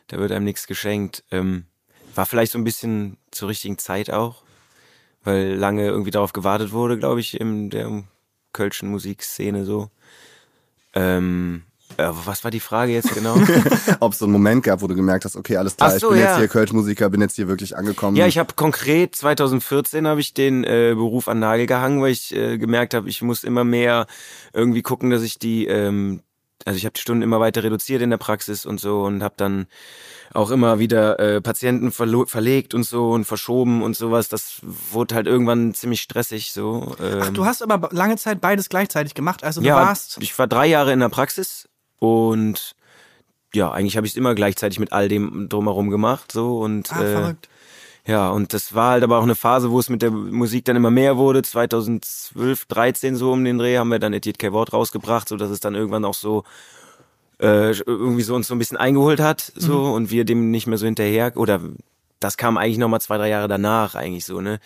[0.08, 1.24] da wird einem nichts geschenkt.
[1.30, 1.64] Ähm,
[2.14, 4.42] war vielleicht so ein bisschen zur richtigen Zeit auch,
[5.24, 8.02] weil lange irgendwie darauf gewartet wurde, glaube ich, in der
[8.52, 9.90] kölschen Musikszene so.
[10.94, 13.36] Ähm, äh, was war die Frage jetzt genau?
[14.00, 16.14] Ob es so einen Moment gab, wo du gemerkt hast, okay, alles klar, so, ich
[16.14, 16.30] bin ja.
[16.30, 18.16] jetzt hier Kölsch-Musiker, bin jetzt hier wirklich angekommen.
[18.16, 22.34] Ja, ich habe konkret 2014 habe ich den äh, Beruf an Nagel gehangen, weil ich
[22.34, 24.06] äh, gemerkt habe, ich muss immer mehr
[24.52, 26.22] irgendwie gucken, dass ich die, ähm,
[26.64, 29.34] also ich habe die Stunden immer weiter reduziert in der Praxis und so und habe
[29.36, 29.66] dann
[30.34, 34.28] auch immer wieder äh, Patienten verlegt und so und verschoben und sowas.
[34.28, 36.94] Das wurde halt irgendwann ziemlich stressig so.
[37.00, 39.44] Ähm, Ach, du hast aber lange Zeit beides gleichzeitig gemacht.
[39.44, 40.18] Also du ja, warst.
[40.20, 41.68] ich war drei Jahre in der Praxis
[42.02, 42.74] und
[43.54, 47.02] ja, eigentlich habe ich es immer gleichzeitig mit all dem drumherum gemacht so und Ah,
[47.02, 47.48] äh, verrückt.
[48.06, 50.74] ja, und das war halt aber auch eine Phase, wo es mit der Musik dann
[50.74, 51.42] immer mehr wurde.
[51.42, 54.52] 2012, 13 so um den Dreh haben wir dann Etiette K.
[54.52, 56.42] Wort rausgebracht, so dass es dann irgendwann auch so
[57.40, 60.78] äh, irgendwie so uns so ein bisschen eingeholt hat, so und wir dem nicht mehr
[60.78, 61.60] so hinterher oder
[62.18, 64.58] das kam eigentlich noch mal zwei drei Jahre danach eigentlich so ne.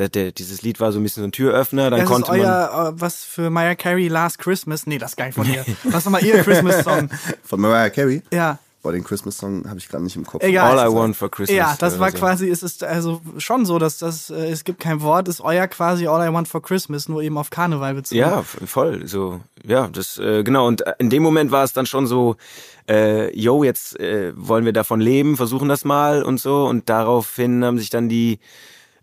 [0.00, 1.90] Der, der, dieses Lied war so ein bisschen so ein Türöffner.
[1.90, 2.46] Dann das konnte ist man.
[2.46, 4.86] euer, äh, was für Mariah Carey Last Christmas.
[4.86, 5.64] Nee, das ist gar nicht von ihr.
[5.84, 7.10] Was nochmal ihr Christmas-Song?
[7.44, 8.22] Von Mariah Carey?
[8.32, 8.58] Ja.
[8.82, 10.42] Boah, den Christmas-Song habe ich gerade nicht im Kopf.
[10.42, 10.78] Egal.
[10.78, 11.54] All I Want for Christmas.
[11.54, 12.16] Ja, das war so.
[12.16, 15.68] quasi, es ist also schon so, dass das, äh, es gibt kein Wort, ist euer
[15.68, 18.18] quasi All I Want for Christmas, nur eben auf Karneval bezogen.
[18.18, 19.06] Ja, voll.
[19.06, 20.66] So, ja, das äh, genau.
[20.66, 22.36] Und äh, in dem Moment war es dann schon so,
[22.88, 26.64] äh, yo, jetzt äh, wollen wir davon leben, versuchen das mal und so.
[26.64, 28.38] Und daraufhin haben sich dann die,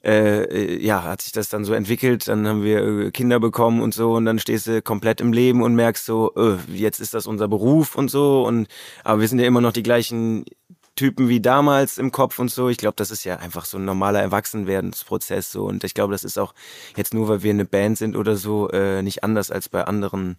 [0.03, 2.27] äh, äh, ja, hat sich das dann so entwickelt.
[2.27, 4.13] Dann haben wir äh, Kinder bekommen und so.
[4.13, 7.47] Und dann stehst du komplett im Leben und merkst so, äh, jetzt ist das unser
[7.47, 8.43] Beruf und so.
[8.43, 8.67] Und
[9.03, 10.45] aber wir sind ja immer noch die gleichen
[10.95, 12.69] Typen wie damals im Kopf und so.
[12.69, 15.65] Ich glaube, das ist ja einfach so ein normaler Erwachsenwerdensprozess so.
[15.65, 16.53] Und ich glaube, das ist auch
[16.95, 20.37] jetzt nur, weil wir eine Band sind oder so, äh, nicht anders als bei anderen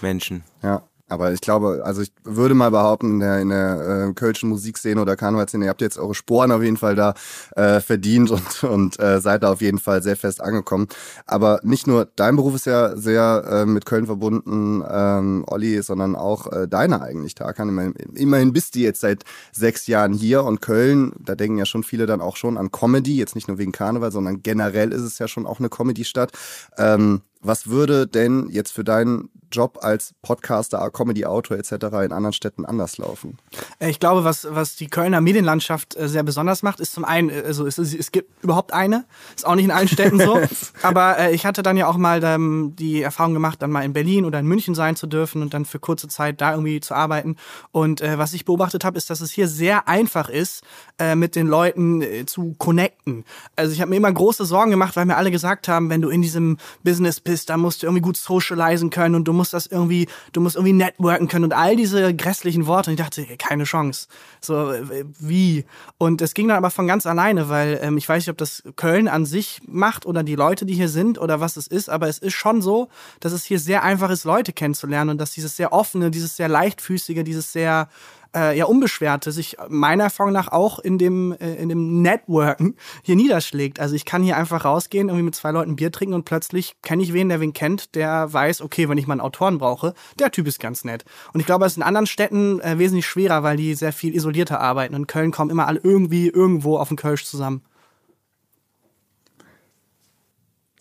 [0.00, 0.44] Menschen.
[0.62, 0.82] Ja.
[1.08, 5.00] Aber ich glaube, also ich würde mal behaupten, in der, in der äh, kölschen Musikszene
[5.00, 7.14] oder Karnevalszene, ihr habt jetzt eure Sporen auf jeden Fall da
[7.54, 10.88] äh, verdient und, und äh, seid da auf jeden Fall sehr fest angekommen.
[11.26, 16.16] Aber nicht nur dein Beruf ist ja sehr äh, mit Köln verbunden, ähm, Olli, sondern
[16.16, 17.68] auch äh, deiner eigentlich, Tarkan.
[17.68, 21.84] Immerhin, immerhin bist du jetzt seit sechs Jahren hier und Köln, da denken ja schon
[21.84, 25.18] viele dann auch schon an Comedy, jetzt nicht nur wegen Karneval, sondern generell ist es
[25.18, 26.32] ja schon auch eine Comedy-Stadt.
[26.78, 31.70] Ähm, was würde denn jetzt für deinen Job als Podcaster, Comedy-Autor etc.
[32.04, 33.38] in anderen Städten anders laufen?
[33.78, 37.30] Äh, Ich glaube, was, was die Kölner Medienlandschaft äh, sehr besonders macht, ist zum einen,
[37.30, 39.04] äh, also es, ist- es gibt überhaupt eine,
[39.36, 40.40] ist auch nicht in allen Städten so,
[40.82, 43.92] aber äh, ich hatte dann ja auch mal ähm, die Erfahrung gemacht, dann mal in
[43.92, 46.94] Berlin oder in München sein zu dürfen und dann für kurze Zeit da irgendwie zu
[46.94, 47.36] arbeiten.
[47.70, 50.64] Und äh, was ich beobachtet habe, ist, dass es hier sehr einfach ist,
[50.98, 53.24] äh, mit den Leuten zu connecten.
[53.54, 56.08] Also ich habe mir immer große Sorgen gemacht, weil mir alle gesagt haben, wenn du
[56.08, 59.66] in diesem Business bist, da musst du irgendwie gut socialisen können und du musst das
[59.66, 62.90] irgendwie, du musst irgendwie networken können und all diese grässlichen Worte.
[62.90, 64.08] Und ich dachte, keine Chance.
[64.40, 65.66] So, äh, wie?
[65.98, 68.62] Und es ging dann aber von ganz alleine, weil ähm, ich weiß nicht, ob das
[68.76, 72.08] Köln an sich macht oder die Leute, die hier sind oder was es ist, aber
[72.08, 72.88] es ist schon so,
[73.20, 76.48] dass es hier sehr einfach ist, Leute kennenzulernen und dass dieses sehr offene, dieses sehr
[76.48, 77.88] leichtfüßige, dieses sehr
[78.36, 83.16] äh, ja unbeschwerte sich meiner Erfahrung nach auch in dem äh, in dem Networken hier
[83.16, 83.80] niederschlägt.
[83.80, 87.02] Also ich kann hier einfach rausgehen, irgendwie mit zwei Leuten Bier trinken und plötzlich kenne
[87.02, 90.30] ich wen, der wen kennt, der weiß, okay, wenn ich mal einen Autoren brauche, der
[90.30, 91.04] Typ ist ganz nett.
[91.32, 94.14] Und ich glaube, das ist in anderen Städten äh, wesentlich schwerer, weil die sehr viel
[94.14, 94.94] isolierter arbeiten.
[94.94, 97.62] In Köln kommen immer alle irgendwie irgendwo auf den Kölsch zusammen.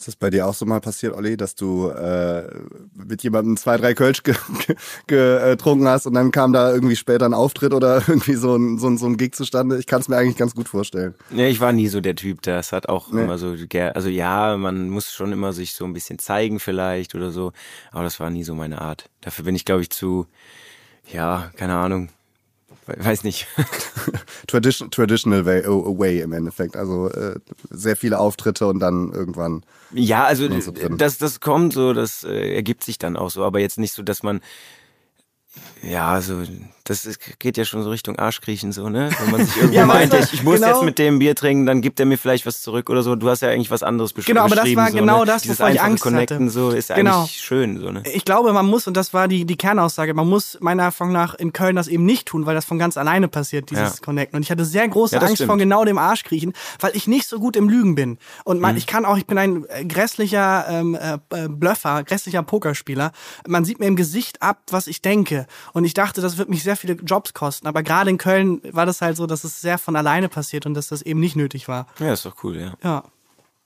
[0.06, 2.48] Ist das bei dir auch so mal passiert, Olli, dass du äh,
[2.94, 4.36] mit jemandem zwei, drei Kölsch ge
[4.68, 4.76] ge
[5.08, 8.86] getrunken hast und dann kam da irgendwie später ein Auftritt oder irgendwie so ein, so
[8.86, 9.80] ein, so ein Gig zustande?
[9.80, 11.16] Ich kann es mir eigentlich ganz gut vorstellen.
[11.32, 13.56] Nee, ich war nie so der Typ, das hat auch immer so,
[13.96, 17.52] also ja, man muss schon immer sich so ein bisschen zeigen vielleicht oder so,
[17.92, 19.10] aber das war nie so meine Art.
[19.22, 20.28] Dafür bin ich, glaube ich, zu,
[21.12, 22.10] ja, keine Ahnung,
[22.88, 23.48] weiß nicht.
[24.48, 26.76] Tradition, traditional way, way im Endeffekt.
[26.76, 29.64] Also äh, sehr viele Auftritte und dann irgendwann.
[29.92, 33.78] Ja, also das, das kommt so, das äh, ergibt sich dann auch so, aber jetzt
[33.78, 34.42] nicht so, dass man
[35.82, 36.44] ja, also
[36.84, 39.10] das ist, geht ja schon so Richtung Arschkriechen so, ne?
[39.20, 40.68] Wenn man sich irgendwie Ja, meint, ich, ich muss genau.
[40.68, 43.16] jetzt mit dem Bier trinken, dann gibt er mir vielleicht was zurück oder so.
[43.16, 44.82] Du hast ja eigentlich was anderes besch Genau, aber das beschrieben.
[44.82, 45.26] war so, genau ne?
[45.26, 46.14] das, Dieses wovor ich Angst hatte.
[46.14, 47.22] Connecten so ist ja Genau.
[47.22, 48.04] eigentlich schön so, ne?
[48.14, 51.34] Ich glaube, man muss, und das war die, die Kernaussage, man muss meiner Erfahrung nach
[51.36, 54.06] in Köln das eben nicht tun, weil das von ganz alleine passiert, dieses Ja.
[54.06, 54.38] Connecten.
[54.38, 55.48] Und ich hatte sehr große Ja, Angst stimmt.
[55.50, 58.18] vor genau dem Arschkriechen, weil ich nicht so gut im Lügen bin.
[58.44, 58.62] Und Mhm.
[58.62, 63.12] man, ich kann auch, ich bin ein äh, grässlicher ähm, äh, äh, Bluffer, grässlicher Pokerspieler.
[63.48, 65.45] Man sieht mir im Gesicht ab, was ich denke.
[65.74, 67.68] Und ich dachte, das wird mich sehr viele Jobs kosten.
[67.68, 70.74] Aber gerade in Köln war das halt so, dass es sehr von alleine passiert und
[70.74, 71.88] dass das eben nicht nötig war.
[72.00, 72.74] Ja, ist doch cool, ja.
[72.84, 73.04] Ja.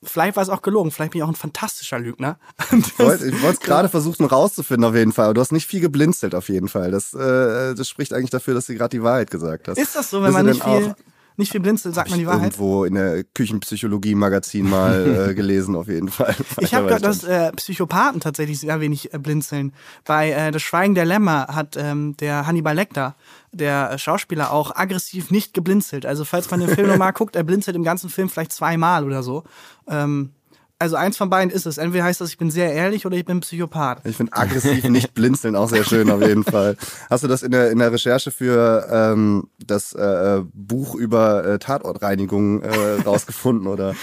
[0.01, 2.37] Vielleicht war es auch gelogen, vielleicht bin ich auch ein fantastischer Lügner.
[2.71, 5.25] Ich wollte ich wollte es gerade versuchen rauszufinden auf jeden Fall.
[5.25, 6.91] Aber du hast nicht viel geblinzelt auf jeden Fall.
[6.91, 9.77] Das, äh, das spricht eigentlich dafür, dass du gerade die Wahrheit gesagt hast.
[9.77, 10.95] Ist das so, wenn Bist man nicht viel, auch-
[11.39, 12.53] nicht viel blinzelt, sagt man die Wahrheit?
[12.53, 16.35] Irgendwo in der Küchenpsychologie-Magazin mal äh, gelesen, auf jeden Fall.
[16.59, 19.73] Ich habe gehört, dass äh, Psychopathen tatsächlich sehr wenig äh, blinzeln.
[20.05, 23.15] Bei äh, Das Schweigen der Lämmer hat ähm, der Hannibal Lecter,
[23.51, 26.05] der Schauspieler, auch aggressiv nicht geblinzelt.
[26.05, 29.23] Also falls man den Film nochmal guckt, er blinzelt im ganzen Film vielleicht zweimal oder
[29.23, 29.43] so.
[29.87, 30.33] Ähm,
[30.79, 31.77] also eins von beiden ist es.
[31.77, 34.05] Entweder heißt das, ich bin sehr ehrlich oder ich bin Psychopath.
[34.05, 36.77] Ich finde aggressiv nicht blinzeln auch sehr schön auf jeden Fall.
[37.09, 41.59] Hast du das in der, in der Recherche für ähm, das äh, Buch über äh,
[41.59, 43.93] Tatortreinigung äh, rausgefunden oder,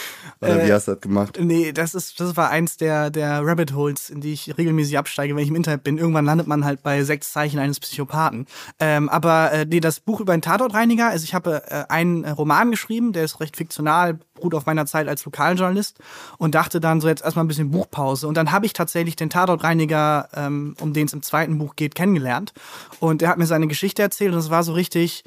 [0.42, 1.38] oder wie hast du das gemacht?
[1.40, 5.34] Nee, das ist, das war eins der, der Rabbit Holes, in die ich regelmäßig absteige,
[5.34, 5.96] wenn ich im Internet bin.
[5.96, 8.46] Irgendwann landet man halt bei sechs Zeichen eines Psychopathen.
[8.80, 12.30] Ähm, aber äh, nee, das Buch über einen Tatortreiniger, also ich habe äh, einen äh,
[12.30, 15.98] Roman geschrieben, der ist recht fiktional, beruht auf meiner Zeit als Lokaljournalist
[16.38, 18.26] und dachte dann so jetzt erstmal ein bisschen Buchpause.
[18.26, 21.94] Und dann habe ich tatsächlich den Tatortreiniger, ähm, um den es im zweiten Buch geht,
[21.94, 22.52] kennengelernt.
[22.98, 25.22] Und er hat mir seine Geschichte erzählt und es war so richtig,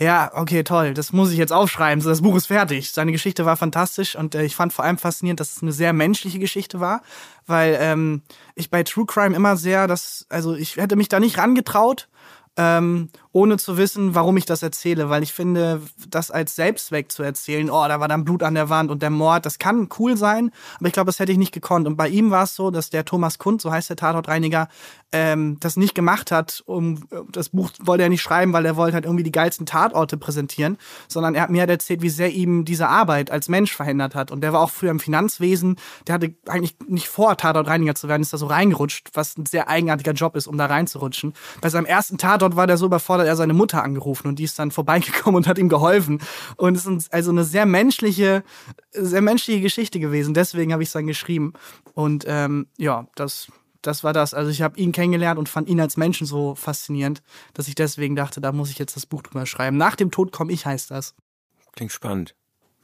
[0.00, 0.94] Ja, okay, toll.
[0.94, 2.00] Das muss ich jetzt aufschreiben.
[2.00, 2.92] So, das Buch ist fertig.
[2.92, 5.92] Seine Geschichte war fantastisch und äh, ich fand vor allem faszinierend, dass es eine sehr
[5.92, 7.02] menschliche Geschichte war,
[7.46, 8.22] weil ähm,
[8.54, 12.08] ich bei True Crime immer sehr, das, also ich hätte mich da nicht rangetraut,
[12.56, 17.22] ähm, ohne zu wissen, warum ich das erzähle, weil ich finde, das als Selbstzweck zu
[17.22, 20.16] erzählen, oh, da war dann Blut an der Wand und der Mord, das kann cool
[20.16, 21.86] sein, aber ich glaube, das hätte ich nicht gekonnt.
[21.86, 24.66] Und bei ihm war es so, dass der Thomas Kund, so heißt der Tatortreiniger,
[25.12, 28.94] ähm, das nicht gemacht hat, um das Buch wollte er nicht schreiben, weil er wollte
[28.94, 32.64] halt irgendwie die geilsten Tatorte präsentieren, sondern er hat mir halt erzählt, wie sehr ihm
[32.64, 34.32] diese Arbeit als Mensch verhindert hat.
[34.32, 35.76] Und der war auch früher im Finanzwesen,
[36.08, 39.68] der hatte eigentlich nicht vor, Tatortreiniger zu werden, ist da so reingerutscht, was ein sehr
[39.68, 41.34] eigenartiger Job ist, um da reinzurutschen.
[41.60, 44.58] Bei seinem ersten Tatort war der so überfordert, er seine Mutter angerufen und die ist
[44.58, 46.20] dann vorbeigekommen und hat ihm geholfen.
[46.56, 48.42] Und es ist also eine sehr menschliche,
[48.92, 50.34] sehr menschliche Geschichte gewesen.
[50.34, 51.52] Deswegen habe ich es dann geschrieben.
[51.94, 53.48] Und ähm, ja, das,
[53.82, 54.34] das war das.
[54.34, 57.22] Also ich habe ihn kennengelernt und fand ihn als Menschen so faszinierend,
[57.54, 59.76] dass ich deswegen dachte, da muss ich jetzt das Buch drüber schreiben.
[59.76, 61.14] Nach dem Tod komme ich heißt das.
[61.72, 62.34] Klingt spannend.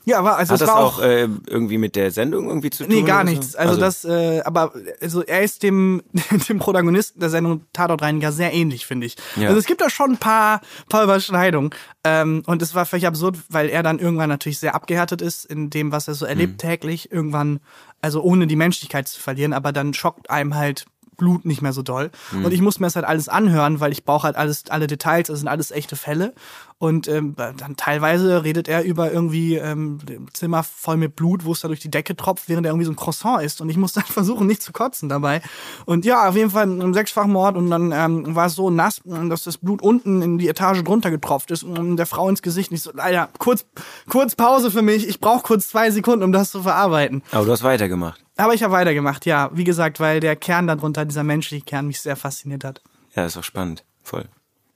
[0.07, 2.93] Ja, aber also Hat das war auch äh, irgendwie mit der Sendung irgendwie zu tun?
[2.93, 3.37] Nee, gar oder so?
[3.37, 3.57] nichts.
[3.57, 6.03] Also, das, äh, aber also er ist dem,
[6.49, 9.17] dem Protagonisten der Sendung Tatortreiniger sehr ähnlich, finde ich.
[9.37, 9.49] Ja.
[9.49, 11.71] Also es gibt da schon ein paar, paar Überschneidungen.
[12.05, 15.71] Ähm, und es war völlig absurd, weil er dann irgendwann natürlich sehr abgehärtet ist in
[15.71, 17.11] dem, was er so erlebt täglich.
[17.11, 17.61] Irgendwann,
[18.03, 20.85] also ohne die Menschlichkeit zu verlieren, aber dann schockt einem halt
[21.17, 22.11] Blut nicht mehr so doll.
[22.33, 25.29] Und ich muss mir das halt alles anhören, weil ich brauche halt alles, alle Details,
[25.29, 26.35] das sind alles echte Fälle.
[26.79, 31.53] Und ähm, dann teilweise redet er über irgendwie ähm, ein Zimmer voll mit Blut, wo
[31.53, 33.61] es da durch die Decke tropft, während er irgendwie so ein Croissant isst.
[33.61, 35.41] Und ich muss dann versuchen, nicht zu kotzen dabei.
[35.87, 37.57] Und ja, auf jeden Fall ein Sechsfachmord.
[37.57, 41.11] Und dann ähm, war es so nass, dass das Blut unten in die Etage drunter
[41.11, 42.71] getropft ist und der Frau ins Gesicht.
[42.71, 43.65] Und ich so, leider, kurz,
[44.09, 45.09] kurz Pause für mich.
[45.09, 47.23] Ich brauche kurz zwei Sekunden, um das zu verarbeiten.
[47.31, 48.25] Aber du hast weitergemacht.
[48.37, 49.51] Aber ich habe weitergemacht, ja.
[49.55, 52.83] Wie gesagt, weil der Kern darunter, dieser menschliche Kern, mich sehr fasziniert hat.
[53.15, 53.85] Ja, ist auch spannend.
[54.03, 54.29] Voll.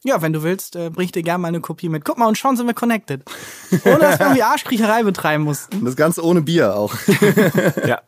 [0.05, 2.05] Ja, wenn du willst, äh, bring ich dir gerne mal eine Kopie mit.
[2.05, 3.23] Guck mal, und schon sind wir connected.
[3.85, 5.79] Ohne dass wir irgendwie Arschkriecherei betreiben mussten.
[5.79, 6.95] Und das Ganze ohne Bier auch.
[7.87, 8.01] Ja.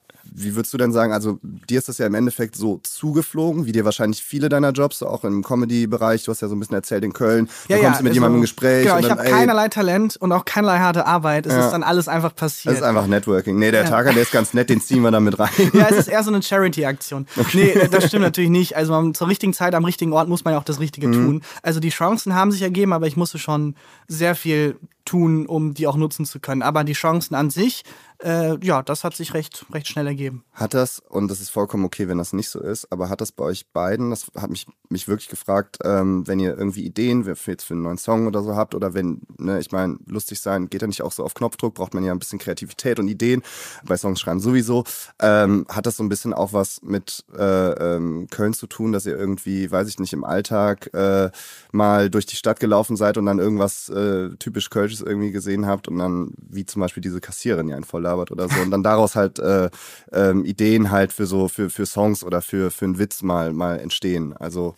[0.43, 3.73] Wie würdest du denn sagen, also dir ist das ja im Endeffekt so zugeflogen, wie
[3.73, 7.05] dir wahrscheinlich viele deiner Jobs, auch im Comedy-Bereich, du hast ja so ein bisschen erzählt
[7.05, 8.83] in Köln, Ja, du kommst ja, mit also, jemandem im Gespräch.
[8.85, 11.47] Genau, und ich dann, habe keinerlei Talent und auch keinerlei harte Arbeit.
[11.47, 11.67] Es Ja.
[11.67, 12.75] ist dann alles einfach Das passiert.
[12.77, 13.59] ist einfach Networking.
[13.59, 15.49] Nee, der Tager, der ist ganz nett, den ziehen wir da mit rein.
[15.73, 17.27] ja, es ist eher so eine Charity-Aktion.
[17.53, 18.77] Nee, äh, das stimmt natürlich nicht.
[18.77, 21.13] Also man, zur richtigen Zeit am richtigen Ort muss man ja auch das Richtige Mhm.
[21.13, 21.43] tun.
[21.63, 23.75] Also die Chancen haben sich ergeben, aber ich musste schon
[24.09, 26.63] sehr viel tun, um die auch nutzen zu können.
[26.63, 27.83] Aber die Chancen an sich,
[28.23, 30.45] äh, ja, das hat sich recht, recht schnell ergeben.
[30.53, 33.33] Hat das, und das ist vollkommen okay, wenn das nicht so ist, aber hat das
[33.33, 37.51] bei euch beiden, das hat mich, mich wirklich gefragt, ähm, wenn ihr irgendwie Ideen für,
[37.51, 40.69] jetzt für einen neuen Song oder so habt oder wenn, ne, ich meine, lustig sein
[40.69, 43.43] geht ja nicht auch so auf Knopfdruck, braucht man ja ein bisschen Kreativität und Ideen,
[43.85, 44.85] bei Songs schreiben sowieso.
[45.21, 49.07] Ähm, hat das so ein bisschen auch was mit äh, ähm, Köln zu tun, dass
[49.07, 51.31] ihr irgendwie, weiß ich nicht, im Alltag äh,
[51.73, 55.89] mal durch die Stadt gelaufen seid und dann irgendwas äh, typisch Kölsches irgendwie gesehen habt
[55.89, 58.83] und dann, wie zum Beispiel diese Kassiererin, die einen voll labert oder so und dann
[58.83, 59.71] daraus halt äh,
[60.13, 63.79] ähm, Ideen halt für so, für, für Songs oder für, für einen Witz mal, mal
[63.79, 64.37] entstehen.
[64.37, 64.75] Also,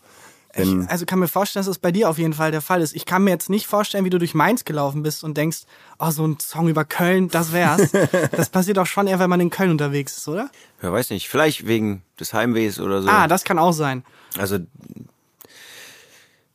[0.54, 2.82] wenn, Ich, also kann mir vorstellen, dass das bei dir auf jeden Fall der Fall
[2.82, 2.94] ist.
[2.94, 5.62] Ich kann mir jetzt nicht vorstellen, wie du durch Mainz gelaufen bist und denkst,
[5.98, 7.90] oh, so ein Song über Köln, das wär's.
[8.32, 10.50] das passiert auch schon eher, wenn man in Köln unterwegs ist, oder?
[10.82, 11.28] Ja, weiß nicht.
[11.28, 13.08] Vielleicht wegen des Heimwehs oder so.
[13.08, 14.04] Ah, das kann auch sein.
[14.38, 14.58] Also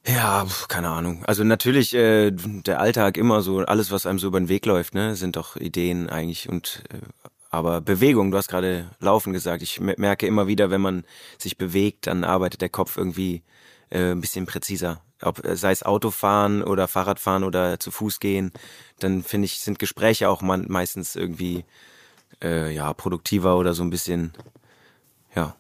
[0.08, 1.24] ja, keine Ahnung.
[1.26, 4.94] Also natürlich äh, der Alltag immer so, alles was einem so über den Weg läuft,
[4.94, 7.00] ne, sind doch Ideen eigentlich und äh,
[7.50, 9.64] aber Bewegung, du hast gerade Laufen gesagt.
[9.64, 11.06] Ich me- merke immer wieder, wenn man
[11.38, 13.42] sich bewegt, dann arbeitet der Kopf irgendwie
[13.90, 15.02] äh, ein bisschen präziser.
[15.22, 18.52] Ob äh, sei es Autofahren oder Fahrradfahren oder zu Fuß gehen,
[19.00, 21.66] dann finde ich sind Gespräche auch man, meistens irgendwie
[22.44, 24.34] äh, ja produktiver oder so ein bisschen
[25.36, 25.56] ja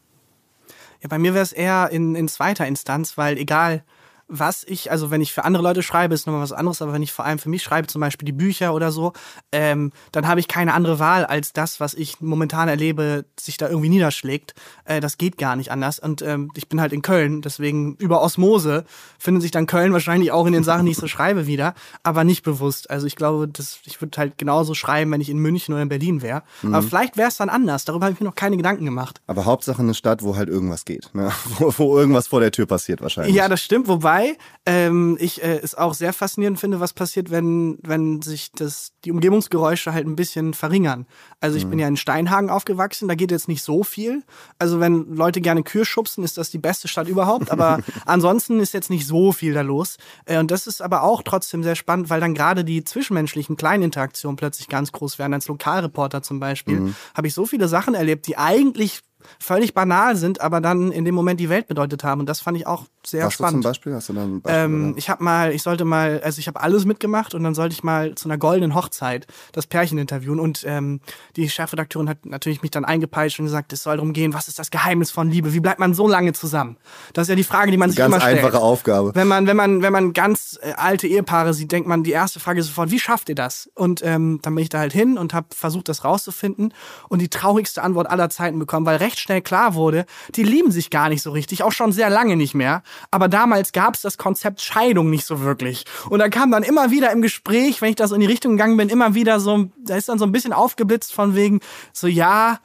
[1.01, 3.83] Ja, bei mir wäre es eher in, in zweiter Instanz, weil egal
[4.27, 7.01] was ich, also wenn ich für andere Leute schreibe, ist nochmal was anderes, aber wenn
[7.01, 9.13] ich vor allem für mich schreibe, zum Beispiel die Bücher oder so,
[9.51, 13.69] ähm, dann habe ich keine andere Wahl als das, was ich momentan erlebe, sich da
[13.69, 14.53] irgendwie niederschlägt.
[14.85, 15.99] Äh, das geht gar nicht anders.
[15.99, 18.83] Und ähm, ich bin halt in Köln, deswegen über Osmose
[19.17, 22.23] findet sich dann Köln wahrscheinlich auch in den Sachen, die ich so schreibe, wieder, aber
[22.23, 22.89] nicht bewusst.
[22.89, 25.89] Also ich glaube, das, ich würde halt genauso schreiben, wenn ich in München oder in
[25.89, 26.43] Berlin wäre.
[26.63, 27.85] Aber vielleicht wäre es dann anders.
[27.85, 29.21] Darüber habe ich mir noch keine Gedanken gemacht.
[29.27, 31.31] aber Hauptsache eine Stadt, wo halt irgendwas geht, ne?
[31.59, 33.35] wo, wo irgendwas vor der Tür passiert wahrscheinlich.
[33.35, 33.87] Ja, das stimmt.
[33.87, 34.16] Wobei
[34.65, 39.12] ähm, ich äh, es auch sehr faszinierend finde, was passiert, wenn, wenn sich das, die
[39.12, 41.06] Umgebungsgeräusche halt ein bisschen verringern.
[41.39, 44.23] Also ich bin ja in Steinhagen aufgewachsen, da geht jetzt nicht so viel.
[44.60, 47.51] Also wenn Leute gerne Kühe schubsen, ist das die beste Stadt überhaupt.
[47.51, 49.97] Aber ansonsten ist jetzt nicht so viel da los.
[50.25, 53.84] Äh, und das ist aber auch trotzdem sehr spannend, weil dann gerade die zwischenmenschlichen kleinen
[53.84, 55.34] Interaktionen plötzlich ganz groß werden.
[55.34, 59.01] Als Lokalreporter zum Beispiel habe ich so viele Sachen erlebt, die eigentlich
[59.39, 62.21] völlig banal sind, aber dann in dem Moment die Welt bedeutet haben.
[62.21, 63.63] Und das fand ich auch sehr Was spannend.
[63.63, 63.93] zum Beispiel?
[63.95, 64.63] Hast du dann ein Beispiel?
[64.63, 67.73] Ähm, ich habe mal, ich sollte mal, also ich habe alles mitgemacht und dann sollte
[67.73, 70.99] ich mal zu einer goldenen Hochzeit das Pärchen interviewen und ähm,
[71.36, 74.59] die Chefredakteurin hat natürlich mich dann eingepeitscht und gesagt, es soll darum gehen, was ist
[74.59, 75.53] das Geheimnis von Liebe?
[75.53, 76.78] Wie bleibt man so lange zusammen?
[77.13, 78.43] Das ist ja die Frage, die man sich Ganz immer stellt.
[78.43, 79.11] einfache Aufgabe.
[79.15, 82.39] Wenn man, wenn man, wenn man ganz äh, alte Ehepaare sieht, denkt man, die erste
[82.39, 83.69] Frage ist sofort, wie schafft ihr das?
[83.73, 86.73] Und ähm, dann bin ich da halt hin und habe versucht, das rauszufinden
[87.09, 90.05] und die traurigste Antwort aller Zeiten bekommen, weil recht schnell klar wurde,
[90.36, 92.84] die lieben sich gar nicht so richtig, auch schon sehr lange nicht mehr.
[93.11, 95.86] Aber damals gab es das Konzept Scheidung nicht so wirklich.
[96.09, 98.53] Und da kam dann immer wieder im Gespräch, wenn ich da so in die Richtung
[98.53, 101.59] gegangen bin, immer wieder so, da ist dann so ein bisschen aufgeblitzt von wegen,
[101.93, 102.59] so ja,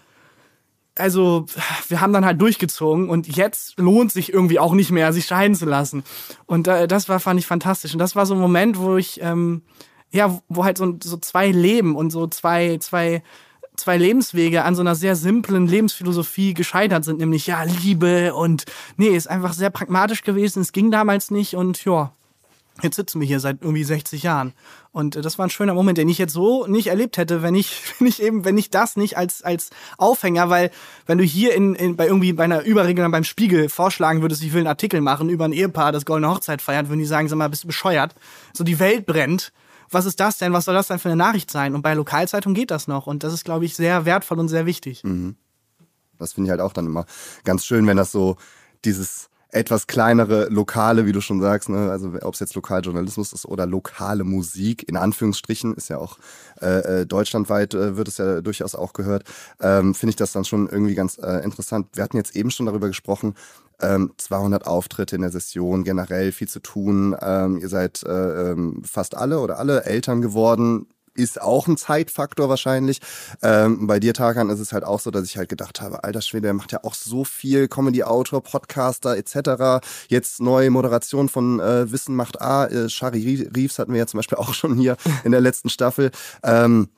[0.96, 1.46] also
[1.88, 5.56] wir haben dann halt durchgezogen und jetzt lohnt sich irgendwie auch nicht mehr, sich scheiden
[5.56, 6.04] zu lassen.
[6.46, 7.92] Und äh, das war, fand ich fantastisch.
[7.92, 9.62] Und das war so ein Moment, wo ich, ähm,
[10.10, 13.22] ja, wo halt so, so zwei Leben und so zwei, zwei,
[13.76, 18.64] zwei Lebenswege an so einer sehr simplen Lebensphilosophie gescheitert sind, nämlich ja, Liebe und
[18.96, 20.60] nee, ist einfach sehr pragmatisch gewesen.
[20.60, 22.12] Es ging damals nicht und ja,
[22.80, 24.54] Jetzt sitzen wir hier seit irgendwie 60 Jahren.
[24.92, 27.54] Und äh, das war ein schöner Moment, den ich jetzt so nicht erlebt hätte, wenn
[27.54, 30.70] ich, wenn ich eben, wenn ich das nicht als, als Aufhänger, weil
[31.06, 34.52] wenn du hier in, in bei irgendwie bei einer Überregel beim Spiegel vorschlagen würdest, ich
[34.52, 37.36] will einen Artikel machen über ein Ehepaar, das goldene Hochzeit feiert, würden die sagen, sag
[37.36, 38.14] mal, bist du bescheuert?
[38.54, 39.52] So die Welt brennt.
[39.92, 40.52] Was ist das denn?
[40.52, 41.74] Was soll das denn für eine Nachricht sein?
[41.74, 43.06] Und bei Lokalzeitung geht das noch.
[43.06, 45.02] Und das ist, glaube ich, sehr wertvoll und sehr wichtig.
[46.18, 47.06] Das finde ich halt auch dann immer
[47.44, 48.36] ganz schön, wenn das so
[48.84, 51.90] dieses etwas kleinere Lokale, wie du schon sagst, ne?
[51.90, 56.18] also ob es jetzt Lokaljournalismus ist oder lokale Musik, in Anführungsstrichen, ist ja auch
[56.60, 59.24] äh, äh, deutschlandweit äh, wird es ja durchaus auch gehört,
[59.60, 61.88] ähm, finde ich das dann schon irgendwie ganz äh, interessant.
[61.92, 63.34] Wir hatten jetzt eben schon darüber gesprochen,
[63.82, 67.14] ähm, 200 Auftritte in der Session, generell viel zu tun.
[67.20, 72.48] Ähm, ihr seid äh, ähm, fast alle oder alle Eltern geworden ist auch ein Zeitfaktor
[72.48, 73.00] wahrscheinlich.
[73.42, 76.22] Ähm, bei dir, Tarkan, ist es halt auch so, dass ich halt gedacht habe, alter
[76.22, 79.84] Schwede, der macht ja auch so viel Comedy-Autor, Podcaster etc.
[80.08, 82.66] Jetzt neue Moderation von äh, Wissen macht A.
[82.66, 86.10] Äh, Shari Reeves hatten wir ja zum Beispiel auch schon hier in der letzten Staffel.
[86.42, 86.88] Ähm,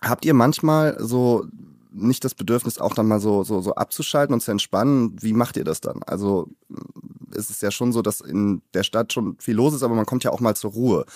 [0.00, 1.46] habt ihr manchmal so
[1.94, 5.16] nicht das Bedürfnis, auch dann mal so, so, so abzuschalten und zu entspannen?
[5.22, 6.02] Wie macht ihr das dann?
[6.04, 6.48] Also
[7.34, 10.06] es ist ja schon so, dass in der Stadt schon viel los ist, aber man
[10.06, 11.06] kommt ja auch mal zur Ruhe.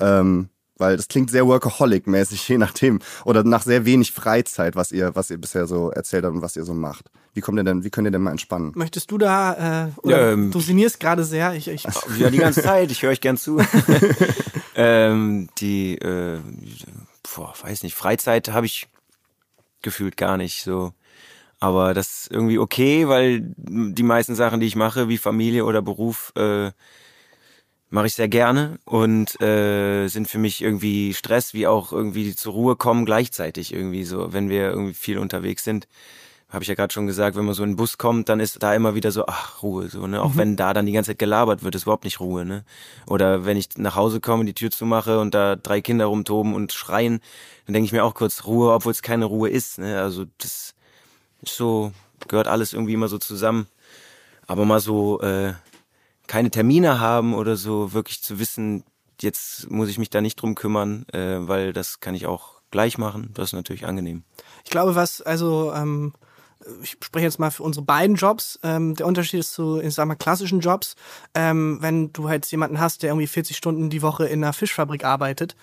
[0.00, 0.48] Ähm,
[0.78, 3.00] weil das klingt sehr Workaholic-mäßig, je nachdem.
[3.24, 6.56] Oder nach sehr wenig Freizeit, was ihr, was ihr bisher so erzählt habt und was
[6.56, 7.10] ihr so macht.
[7.34, 8.72] Wie kommt ihr denn, wie könnt ihr denn mal entspannen?
[8.74, 11.84] Möchtest du da, äh, oder Ähm, du sinnierst gerade sehr, ich, ich,
[12.18, 12.90] Ja, die ganze Zeit.
[12.90, 13.60] Ich höre euch gern zu.
[14.74, 16.38] ähm, die, äh,
[17.34, 18.88] boah, weiß nicht, Freizeit habe ich
[19.82, 20.92] gefühlt gar nicht so.
[21.60, 25.82] Aber das ist irgendwie okay, weil die meisten Sachen, die ich mache, wie Familie oder
[25.82, 26.70] Beruf, äh,
[27.90, 32.52] mache ich sehr gerne und äh, sind für mich irgendwie Stress, wie auch irgendwie zur
[32.52, 35.88] Ruhe kommen gleichzeitig irgendwie so, wenn wir irgendwie viel unterwegs sind.
[36.50, 38.62] Habe ich ja gerade schon gesagt, wenn man so in den Bus kommt, dann ist
[38.62, 40.22] da immer wieder so, ach, Ruhe, so, ne?
[40.22, 42.64] Auch wenn da dann die ganze Zeit gelabert wird, ist überhaupt nicht Ruhe, ne?
[43.06, 46.72] Oder wenn ich nach Hause komme, die Tür zumache und da drei Kinder rumtoben und
[46.72, 47.20] schreien,
[47.66, 50.00] dann denke ich mir auch kurz Ruhe, obwohl es keine Ruhe ist, ne?
[50.00, 50.74] Also das
[51.42, 51.92] ist so,
[52.28, 53.66] gehört alles irgendwie immer so zusammen.
[54.46, 55.52] Aber mal so, äh,
[56.28, 58.84] keine Termine haben oder so, wirklich zu wissen,
[59.20, 62.98] jetzt muss ich mich da nicht drum kümmern, äh, weil das kann ich auch gleich
[62.98, 63.30] machen.
[63.34, 64.22] Das ist natürlich angenehm.
[64.64, 66.12] Ich glaube, was, also, ähm,
[66.82, 68.58] ich spreche jetzt mal für unsere beiden Jobs.
[68.62, 70.96] Ähm, der Unterschied ist zu, ich sag mal, klassischen Jobs.
[71.34, 75.04] Ähm, wenn du halt jemanden hast, der irgendwie 40 Stunden die Woche in einer Fischfabrik
[75.04, 75.56] arbeitet,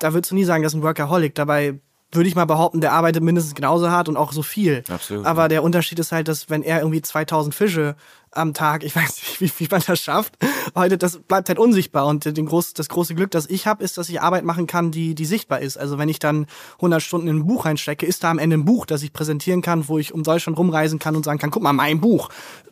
[0.00, 1.34] da würdest du nie sagen, das ist ein Workaholic.
[1.34, 1.78] Dabei
[2.12, 4.84] würde ich mal behaupten, der arbeitet mindestens genauso hart und auch so viel.
[4.88, 5.48] Absolut, Aber ja.
[5.48, 7.96] der Unterschied ist halt, dass wenn er irgendwie 2000 Fische
[8.32, 10.36] am Tag, ich weiß nicht, wie, wie man das schafft,
[10.74, 12.06] heute, das bleibt halt unsichtbar.
[12.06, 14.90] Und den groß, das große Glück, das ich habe, ist, dass ich Arbeit machen kann,
[14.90, 15.76] die, die sichtbar ist.
[15.76, 18.64] Also wenn ich dann 100 Stunden in ein Buch reinstecke, ist da am Ende ein
[18.64, 21.62] Buch, das ich präsentieren kann, wo ich um Deutschland rumreisen kann und sagen kann, guck
[21.62, 22.28] mal, mein Buch.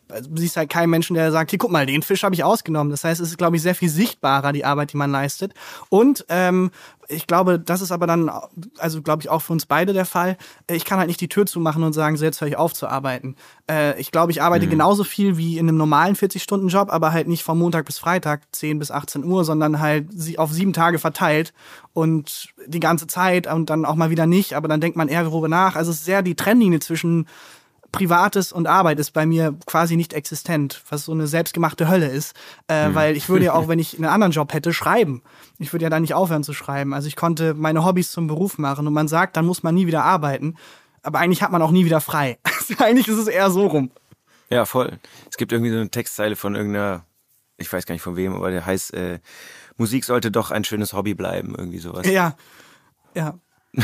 [0.09, 2.43] Also, Du siehst halt keinen Menschen, der sagt, hier, guck mal, den Fisch habe ich
[2.43, 2.91] ausgenommen.
[2.91, 5.53] Das heißt, es ist, glaube ich, sehr viel sichtbarer, die Arbeit, die man leistet.
[5.89, 6.71] Und ähm,
[7.11, 8.31] ich glaube, das ist aber dann,
[8.77, 10.37] also glaube ich auch für uns beide der Fall.
[10.69, 12.87] Ich kann halt nicht die Tür zumachen und sagen, so jetzt höre ich auf zu
[12.87, 13.35] arbeiten.
[13.69, 17.43] Äh, ich glaube, ich arbeite genauso viel wie in einem normalen 40-Stunden-Job, aber halt nicht
[17.43, 20.07] von Montag bis Freitag 10 bis 18 Uhr, sondern halt
[20.37, 21.53] auf sieben Tage verteilt
[21.93, 25.23] und die ganze Zeit und dann auch mal wieder nicht, aber dann denkt man eher
[25.23, 25.75] darüber nach.
[25.75, 27.27] Also es ist sehr die Trennlinie zwischen
[27.91, 32.35] Privates und Arbeit ist bei mir quasi nicht existent, was so eine selbstgemachte Hölle ist,
[32.67, 35.21] äh, weil ich würde ja auch, wenn ich einen anderen Job hätte, schreiben.
[35.59, 36.93] Ich würde ja dann nicht aufhören zu schreiben.
[36.93, 39.87] Also ich konnte meine Hobbys zum Beruf machen und man sagt, dann muss man nie
[39.87, 40.55] wieder arbeiten,
[41.03, 42.37] aber eigentlich hat man auch nie wieder frei.
[42.61, 43.89] Also eigentlich ist es eher so rum.
[44.51, 44.99] Ja, voll.
[45.29, 47.05] Es gibt irgendwie so eine Textzeile von irgendeiner,
[47.57, 49.19] ich weiß gar nicht von wem, aber der heißt, äh,
[49.77, 52.05] Musik sollte doch ein schönes Hobby bleiben, irgendwie sowas.
[52.05, 52.35] Ja,
[53.15, 53.39] ja.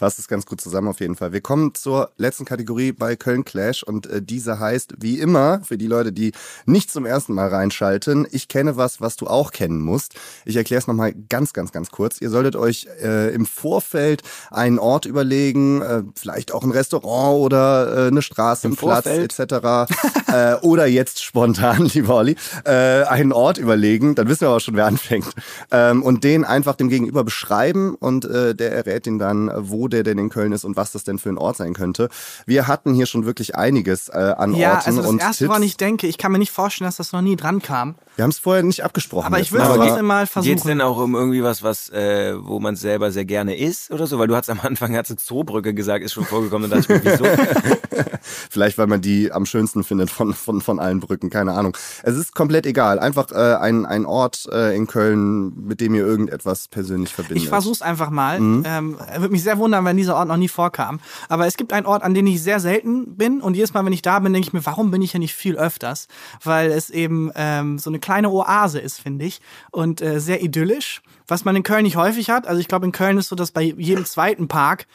[0.00, 1.34] Fasst es ganz gut zusammen auf jeden Fall.
[1.34, 5.76] Wir kommen zur letzten Kategorie bei Köln Clash und äh, diese heißt, wie immer, für
[5.76, 6.32] die Leute, die
[6.64, 10.14] nicht zum ersten Mal reinschalten, ich kenne was, was du auch kennen musst.
[10.46, 12.18] Ich erkläre es nochmal ganz, ganz, ganz kurz.
[12.22, 18.06] Ihr solltet euch äh, im Vorfeld einen Ort überlegen, äh, vielleicht auch ein Restaurant oder
[18.06, 19.92] äh, eine Straße, Im einen Platz etc.
[20.32, 24.76] äh, oder jetzt spontan, lieber Olli, äh, einen Ort überlegen, dann wissen wir aber schon,
[24.76, 25.28] wer anfängt.
[25.70, 30.02] Ähm, und den einfach dem Gegenüber beschreiben und äh, der errät ihn dann, wo der
[30.02, 32.08] denn in Köln ist und was das denn für ein Ort sein könnte.
[32.46, 35.48] Wir hatten hier schon wirklich einiges äh, an Ja, Orten also das und erste, Tipps.
[35.50, 37.96] woran ich denke, ich kann mir nicht vorstellen, dass das noch nie dran kam.
[38.20, 39.28] Wir haben es vorher nicht abgesprochen.
[39.28, 39.72] Aber jetzt, ich würde ne?
[39.72, 40.68] es trotzdem mal Geht's versuchen.
[40.68, 44.18] denn auch um irgendwie was, was, äh, wo man selber sehr gerne isst oder so?
[44.18, 47.02] Weil du hast am Anfang hast du Zoobrücke gesagt, ist schon vorgekommen, da dachte ich
[47.02, 47.24] mir, wieso?
[48.50, 51.74] Vielleicht, weil man die am schönsten findet von, von, von allen Brücken, keine Ahnung.
[52.02, 52.98] Es ist komplett egal.
[52.98, 57.44] Einfach äh, ein, ein Ort äh, in Köln, mit dem ihr irgendetwas persönlich verbindet.
[57.44, 58.38] Ich versuch's einfach mal.
[58.38, 58.64] Mhm.
[58.66, 61.00] Ähm, Würde mich sehr wundern, wenn dieser Ort noch nie vorkam.
[61.30, 63.40] Aber es gibt einen Ort, an den ich sehr selten bin.
[63.40, 65.34] Und jedes Mal, wenn ich da bin, denke ich mir, warum bin ich hier nicht
[65.34, 66.06] viel öfters?
[66.44, 69.40] Weil es eben ähm, so eine kleine Oase ist, finde ich.
[69.70, 71.00] Und äh, sehr idyllisch.
[71.28, 72.48] Was man in Köln nicht häufig hat.
[72.48, 74.86] Also ich glaube, in Köln ist so, dass bei jedem zweiten Park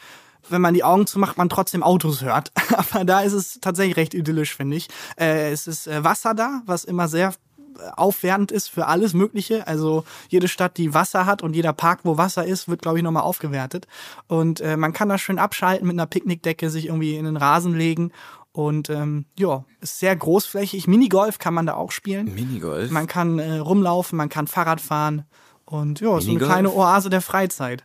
[0.48, 2.52] wenn man die Augen zumacht, man trotzdem Autos hört.
[2.76, 4.86] Aber da ist es tatsächlich recht idyllisch, finde ich.
[5.18, 9.66] Äh, es ist äh, Wasser da, was immer sehr äh, aufwertend ist für alles Mögliche.
[9.66, 13.02] Also jede Stadt, die Wasser hat und jeder Park, wo Wasser ist, wird, glaube ich,
[13.02, 13.88] nochmal aufgewertet.
[14.28, 17.74] Und äh, man kann da schön abschalten mit einer Picknickdecke, sich irgendwie in den Rasen
[17.74, 18.12] legen.
[18.56, 20.88] Und ähm, ja, ist sehr großflächig.
[20.88, 22.34] Minigolf kann man da auch spielen.
[22.34, 22.90] Minigolf?
[22.90, 25.26] Man kann äh, rumlaufen, man kann Fahrrad fahren.
[25.66, 27.84] Und ja, so eine kleine Oase der Freizeit.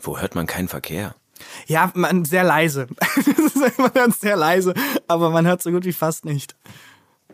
[0.00, 1.14] Wo hört man keinen Verkehr?
[1.66, 2.86] Ja, man, sehr leise.
[3.76, 4.72] man hört sehr leise,
[5.08, 6.56] aber man hört so gut wie fast nicht.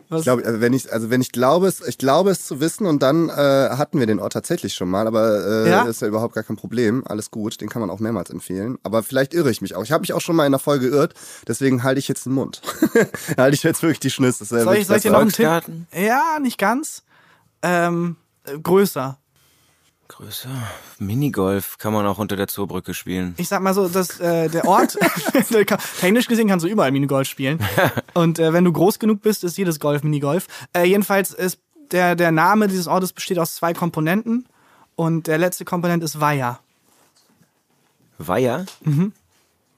[0.09, 2.59] Was, Ich glaube, also wenn ich, also wenn ich glaube, es, ich glaube es zu
[2.59, 5.83] wissen und dann äh, hatten wir den Ort tatsächlich schon mal, aber äh, Ja?
[5.83, 7.03] ist ja überhaupt gar kein Problem.
[7.05, 8.77] Alles gut, den kann man auch mehrmals empfehlen.
[8.83, 9.83] Aber vielleicht irre ich mich auch.
[9.83, 11.13] Ich habe mich auch schon mal in der Folge geirrt,
[11.47, 12.61] deswegen halte ich jetzt den Mund.
[13.37, 14.45] halte ich jetzt wirklich die Schnüsse.
[14.45, 15.45] Soll ich, soll ich dir noch einen Tipp?
[15.93, 17.03] Ja, nicht ganz.
[17.61, 19.17] Ähm, äh, größer.
[20.19, 20.49] Größer?
[20.97, 23.35] Minigolf kann man auch unter der Zoobrücke spielen.
[23.37, 24.97] Ich sag mal so, dass äh, der Ort,
[26.01, 27.57] technisch gesehen kannst du überall Minigolf spielen.
[28.13, 30.47] Und äh, wenn du groß genug bist, ist jedes Golf Minigolf.
[30.73, 31.59] Äh, jedenfalls ist
[31.91, 34.45] der, der Name dieses Ortes besteht aus zwei Komponenten.
[34.97, 36.59] Und der letzte Komponent ist Weiher.
[38.17, 38.65] Weiher?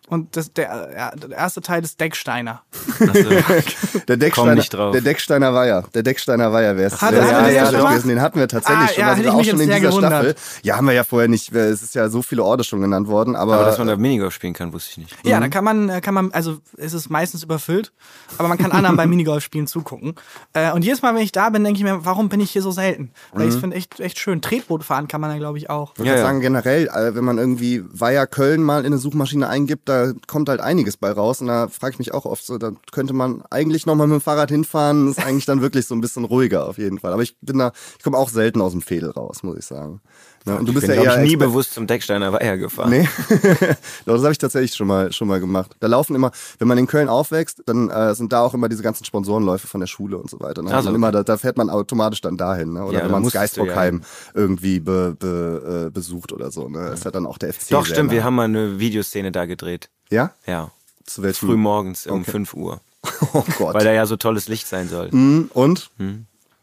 [0.07, 2.63] Und das, der, ja, der erste Teil ist Decksteiner.
[4.07, 4.91] Der Decksteiner, nicht drauf.
[4.93, 5.83] der Decksteiner Weiher.
[5.93, 7.01] Der Decksteiner Weiher wäre es.
[7.01, 9.67] Hat ist er sehr den hatten wir tatsächlich Ah, schon, ja, also auch schon in
[9.67, 10.11] dieser gewundert.
[10.11, 10.35] Staffel.
[10.63, 11.53] Ja, haben wir ja vorher nicht.
[11.53, 14.33] Es ist ja so viele Orte schon genannt worden, aber, Aber dass man da Minigolf
[14.33, 15.15] spielen kann, wusste ich nicht.
[15.23, 17.91] Ja, da kann man, äh, kann man, also es ist meistens überfüllt,
[18.37, 20.15] aber man kann anderen beim Minigolfspielen zugucken.
[20.53, 22.61] Äh, und jedes Mal, wenn ich da bin, denke ich mir, warum bin ich hier
[22.61, 23.11] so selten?
[23.33, 24.41] Weil ich finde echt, echt schön.
[24.41, 25.93] Tretboot fahren kann man da, glaube ich, auch.
[25.93, 26.21] Ich würde Ja, ja.
[26.23, 30.49] sagen, generell, äh, wenn man irgendwie Weiher Köln mal in eine Suchmaschine eingibt, da kommt
[30.49, 31.41] halt einiges bei raus.
[31.41, 34.21] Und da frage ich mich auch oft so, da könnte man eigentlich nochmal mit dem
[34.21, 35.09] Fahrrad hinfahren.
[35.09, 37.13] Ist eigentlich dann wirklich so ein bisschen ruhiger auf jeden Fall.
[37.13, 40.01] Aber ich bin da, ich komme auch selten aus dem Fädel raus, muss ich sagen.
[40.45, 40.57] Ne?
[40.57, 42.89] Und du bist ich bin, ja eher ich, nie Expert- bewusst zum Decksteiner Weiher gefahren.
[42.89, 43.07] Nee,
[44.05, 45.75] das habe ich tatsächlich schon mal schon mal gemacht.
[45.79, 48.81] Da laufen immer, wenn man in Köln aufwächst, dann äh, sind da auch immer diese
[48.81, 50.63] ganzen Sponsorenläufe von der Schule und so weiter.
[50.63, 50.71] Ne?
[50.73, 52.85] Ach so, man immer, da, da fährt man automatisch dann dahin, ne?
[52.85, 53.91] Oder Ja, wenn man das du ja
[54.33, 56.67] irgendwie be, be, äh, besucht oder so.
[56.69, 56.87] Ne?
[56.89, 57.69] Ist ja dann auch der FC.
[57.69, 58.13] Doch, stimmt, nah.
[58.13, 59.89] wir haben mal eine Videoszene da gedreht.
[60.09, 60.31] Ja?
[60.45, 60.71] Ja.
[61.15, 61.47] Zu welchem?
[61.47, 62.31] Früh morgens um Okay.
[62.31, 62.81] 5 Uhr.
[63.33, 63.73] Oh Gott.
[63.73, 65.09] Weil da ja so tolles Licht sein soll.
[65.11, 65.89] Hm, und?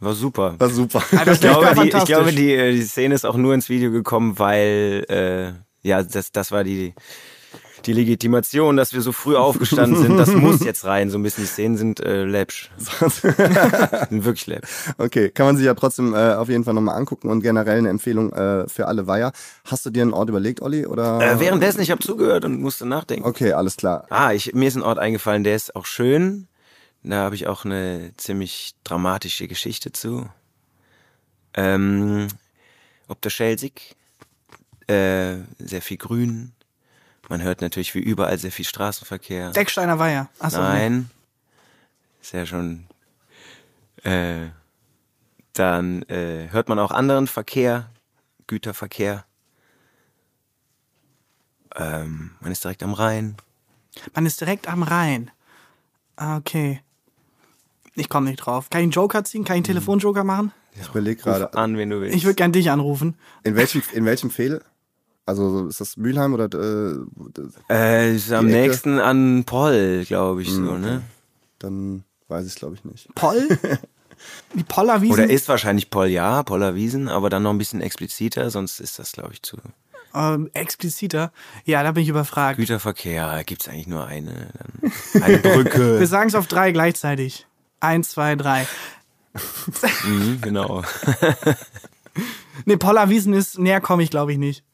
[0.01, 0.55] War super.
[0.59, 1.03] War super.
[1.17, 2.15] Alter, Ich glaube, war die, ich fantastisch.
[2.17, 5.53] glaube die, äh, die Szene ist auch nur ins Video gekommen, weil äh,
[5.89, 6.95] ja, das, das war die,
[7.89, 10.19] die Legitimation, dass wir so früh aufgestanden sind.
[10.19, 11.09] Das muss jetzt rein.
[11.09, 12.71] So ein bisschen die Szenen sind äh, läppsch.
[12.79, 14.69] sind wirklich läppsch.
[14.99, 17.89] Okay, kann man sich ja trotzdem äh, auf jeden Fall nochmal angucken und generell eine
[17.89, 19.33] Empfehlung äh, für alle Weiher.
[19.65, 20.87] Hast du dir einen Ort überlegt, Olli?
[20.87, 21.21] Oder?
[21.21, 23.27] Äh, währenddessen, ich habe zugehört und musste nachdenken.
[23.27, 24.07] okay, alles klar.
[24.11, 26.47] Ah, ich, mir ist ein Ort eingefallen, der ist auch schön.
[27.03, 30.29] Da habe ich auch eine ziemlich dramatische Geschichte zu.
[31.55, 32.29] Ähm,
[33.07, 33.97] ob der Schelsig,
[34.89, 36.53] äh, sehr viel Grün.
[37.29, 39.51] Man hört natürlich wie überall sehr viel Straßenverkehr.
[39.51, 40.29] Decksteiner Weiher.
[40.39, 41.11] Achso, Nein.
[42.23, 42.87] Ist ja schon.
[44.03, 44.49] Äh,
[45.53, 47.91] dann äh, hört man auch anderen Verkehr,
[48.47, 49.25] Güterverkehr.
[51.77, 53.37] Ähm, man ist direkt am Rhein.
[54.15, 55.31] Man ist direkt am Rhein.
[56.17, 56.81] Ah, okay.
[57.95, 58.71] Ich komme nicht drauf.
[58.71, 59.45] Kann ich einen Joker ziehen?
[59.45, 60.53] Kann ich einen Telefonjoker machen?
[60.81, 61.53] Ich überlege gerade.
[61.55, 62.17] an, wen du willst.
[62.17, 63.17] Ich würde gern dich anrufen.
[63.43, 64.63] In welchem, in welchem Fehl?
[65.29, 66.95] Also ist das Mülheim oder äh,
[67.71, 68.57] äh, ist am Ecke?
[68.57, 71.03] nächsten an Poll, glaube ich, so, Mhm, ne?
[71.59, 73.15] dann weiß ich es glaube ich nicht.
[73.15, 73.47] Poll?
[74.55, 75.13] Die Pollerwiesen?
[75.13, 79.13] Oder ist wahrscheinlich Poll, ja, Pollerwiesen, aber dann noch ein bisschen expliziter, sonst ist das,
[79.13, 79.59] glaube ich, zu.
[80.15, 81.31] Ähm, expliziter?
[81.67, 82.57] Ja, da bin ich überfragt.
[82.57, 84.49] Güterverkehr, gibt's eigentlich nur eine.
[85.13, 86.01] Dann eine Brücke.
[86.01, 87.47] Wir sagen es auf drei gleichzeitig.
[87.81, 88.67] Eins, zwei, drei.
[90.05, 90.83] mhm, genau.
[92.65, 94.65] Nee, Pollerwiesen ist, näher komme ich glaube ich nicht.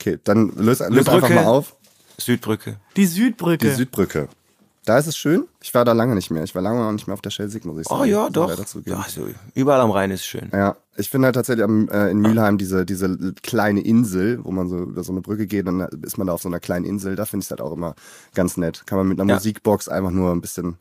[0.00, 1.10] Okay, dann löse Brücke.
[1.12, 1.76] einfach mal auf.
[2.18, 2.76] Südbrücke.
[2.96, 3.68] Die Südbrücke.
[3.68, 4.28] Die Südbrücke.
[4.86, 5.46] Da ist es schön.
[5.60, 6.44] Ich war da lange nicht mehr.
[6.44, 8.00] Ich war lange noch nicht mehr auf der Schelsig, muss ich sagen.
[8.02, 8.48] Oh ja, doch.
[8.86, 10.48] Ja, also, überall am Rhein ist schön.
[10.52, 14.68] Ja, ich finde halt tatsächlich am, äh, in Mülheim diese, diese kleine Insel, wo man
[14.68, 17.16] so über so eine Brücke geht, dann ist man da auf so einer kleinen Insel.
[17.16, 17.96] Da finde ich es halt auch immer
[18.34, 18.84] ganz nett.
[18.86, 19.34] Kann man mit einer Ja.
[19.34, 20.78] Musikbox einfach nur ein bisschen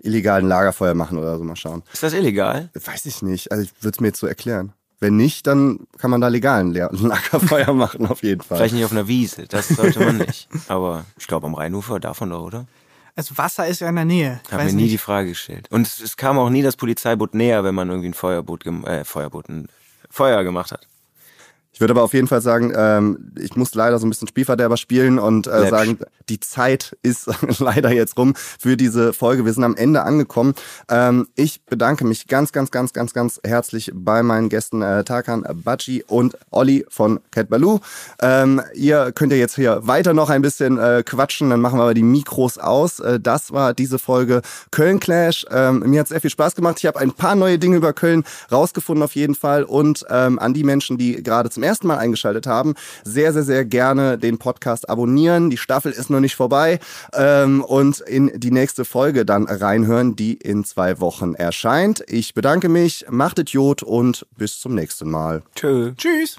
[0.00, 1.82] illegalen Lagerfeuer machen oder so mal schauen.
[1.94, 2.68] Ist das illegal?
[2.74, 3.50] Weiß ich nicht.
[3.52, 4.74] Also ich würde es mir jetzt so erklären.
[4.98, 8.58] Wenn nicht, dann kann man da legalen Le Lagerfeuer machen, auf jeden Fall.
[8.58, 10.48] Vielleicht nicht auf einer Wiese, das sollte man nicht.
[10.68, 12.66] Aber ich glaube am Rheinufer davon doch, oder?
[13.14, 14.40] Also Wasser ist ja in der Nähe.
[14.46, 15.00] Ich Hab mir nie die nicht.
[15.00, 15.68] Frage gestellt.
[15.70, 19.04] Und es, es kam auch nie das Polizeiboot näher, wenn man irgendwie ein Feuerboot, äh,
[19.04, 19.68] Feuerboot, ein
[20.10, 20.86] Feuer gemacht hat.
[21.76, 24.78] Ich würde aber auf jeden Fall sagen, ähm, ich muss leider so ein bisschen Spielverderber
[24.78, 25.98] spielen und äh, sagen,
[26.30, 29.44] die Zeit ist leider jetzt rum für diese Folge.
[29.44, 30.54] Wir sind am Ende angekommen.
[30.88, 35.44] Ähm, ich bedanke mich ganz, ganz, ganz, ganz, ganz herzlich bei meinen Gästen äh, Tarkan
[35.52, 37.80] Baci und Olli von Cat Baloo.
[38.22, 41.82] Ähm, ihr könnt ja jetzt hier weiter noch ein bisschen äh, quatschen, dann machen wir
[41.82, 43.00] aber die Mikros aus.
[43.00, 45.44] Äh, das war diese Folge Köln Clash.
[45.50, 46.78] Ähm, mir hat sehr viel Spaß gemacht.
[46.78, 50.54] Ich habe ein paar neue Dinge über Köln rausgefunden auf jeden Fall und ähm, an
[50.54, 54.88] die Menschen, die gerade zum ersten Mal eingeschaltet haben, sehr, sehr, sehr gerne den Podcast
[54.88, 55.50] abonnieren.
[55.50, 56.78] Die Staffel ist noch nicht vorbei
[57.12, 62.04] ähm, und in die nächste Folge dann reinhören, die in zwei Wochen erscheint.
[62.08, 65.42] Ich bedanke mich, macht Idiot und bis zum nächsten Mal.
[65.54, 65.92] Tschö.
[65.96, 66.38] Tschüss.